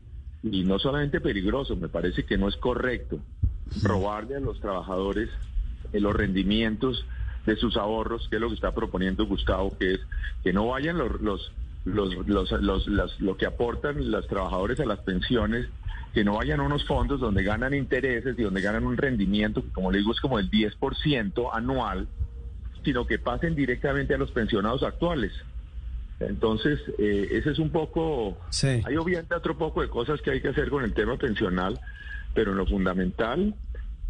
Y 0.43 0.65
no 0.65 0.79
solamente 0.79 1.21
peligroso, 1.21 1.77
me 1.77 1.89
parece 1.89 2.25
que 2.25 2.37
no 2.37 2.49
es 2.49 2.57
correcto 2.57 3.21
robarle 3.83 4.37
a 4.37 4.41
los 4.41 4.61
trabajadores 4.61 5.31
eh, 5.93 6.01
los 6.01 6.15
rendimientos 6.15 7.05
de 7.47 7.57
sus 7.57 7.77
ahorros, 7.77 8.29
que 8.29 8.37
es 8.37 8.43
lo 8.43 8.49
que 8.49 8.55
está 8.55 8.75
proponiendo 8.75 9.27
Gustavo, 9.27 9.77
que 9.79 9.95
es 9.95 10.01
que 10.43 10.53
no 10.53 10.69
vayan 10.69 10.99
los, 10.99 11.21
los, 11.21 11.53
los, 11.85 12.51
los, 12.53 13.21
lo 13.21 13.37
que 13.37 13.47
aportan 13.47 14.11
los 14.11 14.27
trabajadores 14.27 14.79
a 14.81 14.87
las 14.87 15.01
pensiones, 15.01 15.69
que 16.13 16.25
no 16.25 16.37
vayan 16.37 16.61
a 16.61 16.65
unos 16.65 16.85
fondos 16.87 17.21
donde 17.21 17.43
ganan 17.43 17.75
intereses 17.75 18.39
y 18.39 18.43
donde 18.43 18.61
ganan 18.61 18.85
un 18.85 18.97
rendimiento 18.97 19.63
que, 19.63 19.71
como 19.71 19.91
le 19.91 19.99
digo, 19.99 20.13
es 20.13 20.21
como 20.21 20.39
el 20.39 20.51
10% 20.51 21.51
anual 21.53 22.09
sino 22.85 23.07
que 23.07 23.19
pasen 23.19 23.55
directamente 23.55 24.15
a 24.15 24.19
los 24.19 24.31
pensionados 24.31 24.83
actuales. 24.83 25.33
Entonces, 26.29 26.81
eh, 26.99 27.29
ese 27.33 27.51
es 27.51 27.59
un 27.59 27.71
poco... 27.71 28.39
Hay 28.85 28.97
obviamente 28.97 29.35
otro 29.35 29.57
poco 29.57 29.83
de 29.83 29.89
cosas 29.89 30.21
que 30.21 30.31
hay 30.31 30.41
que 30.41 30.49
hacer 30.49 30.71
con 30.71 30.85
el 30.85 30.95
tema 30.95 31.17
pensional, 31.17 31.81
pero 32.35 32.53
en 32.53 32.59
lo 32.59 32.67
fundamental, 32.67 33.55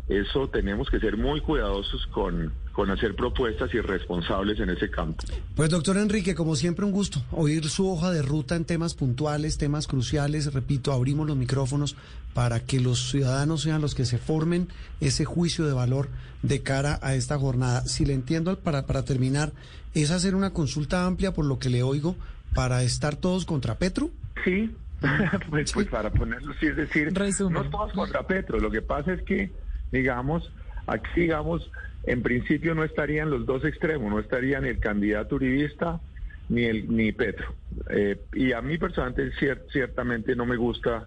eso 0.08 0.48
tenemos 0.48 0.90
que 0.90 0.98
ser 0.98 1.16
muy 1.16 1.40
cuidadosos 1.40 2.06
con, 2.08 2.52
con 2.72 2.90
hacer 2.90 3.14
propuestas 3.14 3.72
irresponsables 3.72 4.58
en 4.60 4.70
ese 4.70 4.90
campo. 4.90 5.24
Pues 5.54 5.70
doctor 5.70 5.96
Enrique, 5.96 6.34
como 6.34 6.56
siempre 6.56 6.84
un 6.84 6.92
gusto 6.92 7.22
oír 7.30 7.68
su 7.68 7.88
hoja 7.88 8.10
de 8.10 8.22
ruta 8.22 8.56
en 8.56 8.64
temas 8.64 8.94
puntuales, 8.94 9.58
temas 9.58 9.86
cruciales. 9.86 10.52
Repito, 10.52 10.92
abrimos 10.92 11.26
los 11.26 11.36
micrófonos 11.36 11.96
para 12.34 12.60
que 12.60 12.80
los 12.80 13.10
ciudadanos 13.10 13.62
sean 13.62 13.80
los 13.80 13.94
que 13.94 14.04
se 14.04 14.18
formen 14.18 14.68
ese 15.00 15.24
juicio 15.24 15.66
de 15.66 15.72
valor 15.72 16.08
de 16.42 16.62
cara 16.62 16.98
a 17.02 17.14
esta 17.14 17.38
jornada. 17.38 17.86
Si 17.86 18.04
le 18.04 18.14
entiendo, 18.14 18.58
para, 18.58 18.86
para 18.86 19.04
terminar, 19.04 19.52
es 19.94 20.10
hacer 20.10 20.34
una 20.34 20.50
consulta 20.50 21.06
amplia 21.06 21.32
por 21.32 21.44
lo 21.44 21.58
que 21.58 21.70
le 21.70 21.82
oigo 21.82 22.16
para 22.54 22.82
estar 22.82 23.16
todos 23.16 23.44
contra 23.44 23.78
Petro. 23.78 24.10
Sí, 24.44 24.70
pues, 25.50 25.72
pues, 25.72 25.88
para 25.88 26.10
ponerlo 26.10 26.52
así, 26.52 26.66
es 26.66 26.76
decir, 26.76 27.12
no 27.50 27.64
todos 27.70 27.92
contra 27.92 28.26
Petro. 28.26 28.58
Lo 28.58 28.70
que 28.70 28.82
pasa 28.82 29.12
es 29.12 29.22
que, 29.22 29.50
digamos, 29.92 30.50
aquí, 30.86 31.22
digamos, 31.22 31.70
en 32.04 32.22
principio 32.22 32.74
no 32.74 32.82
estarían 32.82 33.30
los 33.30 33.46
dos 33.46 33.64
extremos, 33.64 34.10
no 34.10 34.18
estarían 34.18 34.64
el 34.64 34.80
candidato 34.80 35.36
uribista 35.36 36.00
ni 36.48 36.64
el 36.64 36.94
ni 36.94 37.12
Petro. 37.12 37.54
Eh, 37.90 38.20
y 38.32 38.52
a 38.52 38.60
mí 38.60 38.78
personalmente 38.78 39.32
ciertamente 39.70 40.34
no 40.34 40.46
me 40.46 40.56
gusta 40.56 41.06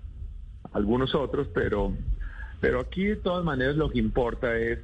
algunos 0.71 1.13
otros, 1.13 1.47
pero, 1.53 1.93
pero 2.61 2.79
aquí 2.79 3.05
de 3.05 3.15
todas 3.17 3.43
maneras 3.43 3.75
lo 3.75 3.89
que 3.89 3.99
importa 3.99 4.57
es 4.57 4.79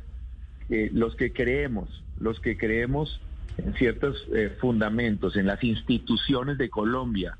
que 0.67 0.89
los 0.91 1.15
que 1.15 1.31
creemos, 1.31 2.03
los 2.19 2.39
que 2.39 2.57
creemos 2.57 3.21
en 3.57 3.73
ciertos 3.75 4.27
eh, 4.33 4.55
fundamentos, 4.59 5.35
en 5.35 5.47
las 5.47 5.63
instituciones 5.63 6.57
de 6.57 6.69
Colombia, 6.69 7.37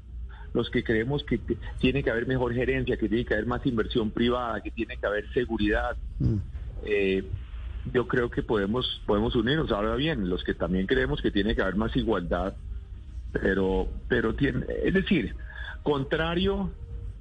los 0.54 0.70
que 0.70 0.84
creemos 0.84 1.24
que 1.24 1.40
tiene 1.80 2.04
que 2.04 2.12
haber 2.12 2.28
mejor 2.28 2.54
gerencia, 2.54 2.98
que 2.98 3.08
tiene 3.08 3.26
que 3.26 3.34
haber 3.34 3.46
más 3.46 3.66
inversión 3.66 4.12
privada, 4.12 4.62
que 4.62 4.72
tiene 4.72 4.98
que 4.98 5.06
haber 5.06 5.32
seguridad. 5.34 5.96
Mm. 6.20 6.38
Eh, 6.86 7.24
yo 7.94 8.08
creo 8.08 8.30
que 8.30 8.44
podemos, 8.44 9.02
podemos 9.06 9.36
unirnos. 9.36 9.72
Ahora 9.72 9.96
bien, 9.96 10.30
los 10.30 10.44
que 10.44 10.54
también 10.54 10.88
creemos 10.88 11.22
que 11.22 11.32
tiene 11.32 11.56
que 11.56 11.62
haber 11.62 11.76
más 11.76 11.96
igualdad, 11.96 12.56
pero, 13.32 13.88
pero 14.08 14.36
tiene, 14.36 14.66
es 14.84 14.94
decir, 14.94 15.36
contrario 15.84 16.72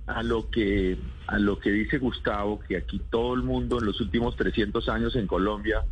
a 0.06 0.22
lo 0.22 0.50
que 0.50 0.98
a 1.28 1.38
lo 1.38 1.60
que 1.60 1.70
dice 1.70 1.98
Gustavo, 1.98 2.58
que 2.60 2.76
aquí 2.76 3.00
todo 3.10 3.34
el 3.34 3.42
mundo 3.42 3.78
en 3.78 3.86
los 3.86 4.00
últimos 4.00 4.34
300 4.34 4.88
años 4.88 5.14
en 5.14 5.28
Colombia, 5.28 5.84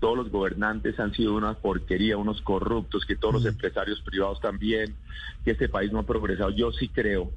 todos 0.00 0.16
los 0.16 0.30
gobernantes 0.30 0.98
han 0.98 1.12
sido 1.12 1.34
una 1.34 1.54
porquería, 1.54 2.16
unos 2.16 2.40
corruptos, 2.40 3.04
que 3.04 3.16
todos 3.16 3.34
los 3.34 3.46
empresarios 3.46 4.00
privados 4.00 4.40
también, 4.40 4.94
que 5.44 5.52
este 5.52 5.68
país 5.68 5.92
no 5.92 6.00
ha 6.00 6.06
progresado. 6.06 6.50
Yo 6.50 6.72
sí 6.72 6.88
creo 6.88 7.30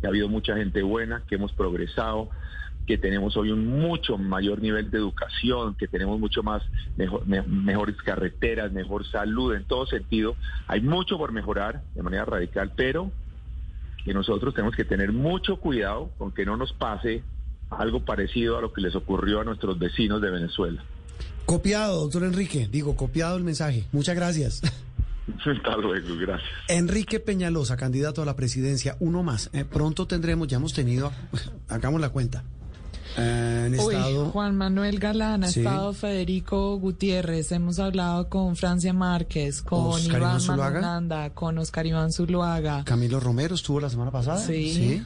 que 0.00 0.06
ha 0.06 0.10
habido 0.10 0.28
mucha 0.28 0.56
gente 0.56 0.82
buena, 0.82 1.22
que 1.28 1.36
hemos 1.36 1.52
progresado, 1.52 2.28
que 2.86 2.98
tenemos 2.98 3.36
hoy 3.36 3.52
un 3.52 3.66
mucho 3.66 4.16
mayor 4.18 4.60
nivel 4.60 4.90
de 4.90 4.98
educación, 4.98 5.74
que 5.74 5.86
tenemos 5.86 6.18
mucho 6.18 6.42
más 6.42 6.62
mejores 7.46 7.96
carreteras, 7.96 8.72
mejor 8.72 9.06
salud 9.06 9.54
en 9.54 9.64
todo 9.64 9.86
sentido. 9.86 10.36
Hay 10.66 10.80
mucho 10.80 11.18
por 11.18 11.30
mejorar 11.32 11.82
de 11.94 12.02
manera 12.02 12.24
radical, 12.24 12.72
pero 12.74 13.12
que 14.04 14.14
nosotros 14.14 14.54
tenemos 14.54 14.74
que 14.74 14.84
tener 14.84 15.12
mucho 15.12 15.58
cuidado 15.58 16.10
con 16.16 16.32
que 16.32 16.46
no 16.46 16.56
nos 16.56 16.72
pase 16.72 17.22
algo 17.70 18.00
parecido 18.00 18.56
a 18.56 18.62
lo 18.62 18.72
que 18.72 18.80
les 18.80 18.94
ocurrió 18.94 19.40
a 19.40 19.44
nuestros 19.44 19.78
vecinos 19.78 20.22
de 20.22 20.30
Venezuela. 20.30 20.82
Copiado, 21.48 22.02
doctor 22.02 22.24
Enrique. 22.24 22.68
Digo, 22.70 22.94
copiado 22.94 23.38
el 23.38 23.42
mensaje. 23.42 23.86
Muchas 23.90 24.14
gracias. 24.14 24.60
Hasta 25.46 25.76
luego, 25.78 26.14
gracias. 26.20 26.50
Enrique 26.68 27.20
Peñalosa, 27.20 27.74
candidato 27.78 28.20
a 28.20 28.26
la 28.26 28.36
presidencia. 28.36 28.98
Uno 29.00 29.22
más. 29.22 29.48
Eh, 29.54 29.64
pronto 29.64 30.06
tendremos, 30.06 30.46
ya 30.48 30.58
hemos 30.58 30.74
tenido, 30.74 31.10
hagamos 31.68 32.02
la 32.02 32.10
cuenta. 32.10 32.44
Eh, 33.16 33.78
Juan 34.30 34.58
Manuel 34.58 34.98
Galán, 34.98 35.42
ha 35.42 35.48
estado 35.48 35.94
Federico 35.94 36.76
Gutiérrez, 36.76 37.50
hemos 37.50 37.78
hablado 37.78 38.28
con 38.28 38.54
Francia 38.54 38.92
Márquez, 38.92 39.62
con 39.62 39.98
Iván 40.04 40.46
Mananda, 40.46 41.30
con 41.30 41.56
Oscar 41.56 41.86
Iván 41.86 42.12
Zuluaga. 42.12 42.84
Camilo 42.84 43.20
Romero 43.20 43.54
estuvo 43.54 43.80
la 43.80 43.88
semana 43.88 44.10
pasada. 44.10 44.36
Sí. 44.36 45.02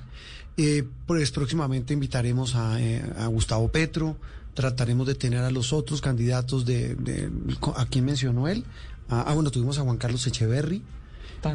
Eh, 0.57 0.85
pues 1.07 1.31
próximamente 1.31 1.95
invitaremos 1.95 2.57
a, 2.57 2.81
eh, 2.81 3.01
Gustavo 3.29 3.69
Petro, 3.69 4.17
trataremos 4.55 5.07
de 5.07 5.15
tener 5.15 5.41
a 5.41 5.51
los 5.51 5.73
otros 5.73 6.01
candidatos 6.01 6.65
de, 6.65 7.31
¿a 7.77 7.87
quién 7.87 8.05
mencionó 8.05 8.49
él? 8.49 8.65
Ah, 9.09 9.25
ah, 9.27 9.35
bueno, 9.35 9.51
tuvimos 9.51 9.79
a 9.79 9.83
Juan 9.83 9.97
Carlos 9.97 10.27
Echeverry. 10.27 10.83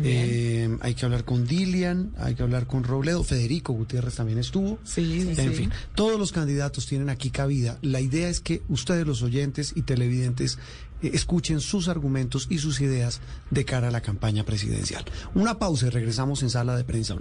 Eh, 0.03 0.77
hay 0.81 0.95
que 0.95 1.05
hablar 1.05 1.23
con 1.23 1.47
Dilian, 1.47 2.11
hay 2.17 2.35
que 2.35 2.43
hablar 2.43 2.67
con 2.67 2.83
Robledo, 2.83 3.23
Federico 3.23 3.71
Gutiérrez 3.73 4.15
también 4.15 4.37
estuvo. 4.37 4.79
Sí, 4.83 5.33
En 5.37 5.53
fin, 5.53 5.71
todos 5.95 6.19
los 6.19 6.31
candidatos 6.31 6.85
tienen 6.87 7.09
aquí 7.09 7.29
cabida. 7.29 7.77
La 7.81 8.01
idea 8.01 8.27
es 8.27 8.41
que 8.41 8.63
ustedes, 8.67 9.07
los 9.07 9.21
oyentes 9.21 9.73
y 9.75 9.83
televidentes, 9.83 10.57
eh, 11.01 11.11
escuchen 11.13 11.61
sus 11.61 11.87
argumentos 11.87 12.47
y 12.49 12.57
sus 12.57 12.81
ideas 12.81 13.21
de 13.49 13.63
cara 13.63 13.87
a 13.87 13.91
la 13.91 14.01
campaña 14.01 14.43
presidencial. 14.43 15.05
Una 15.35 15.57
pausa 15.57 15.87
y 15.87 15.89
regresamos 15.89 16.43
en 16.43 16.49
sala 16.49 16.75
de 16.75 16.83
prensa. 16.83 17.17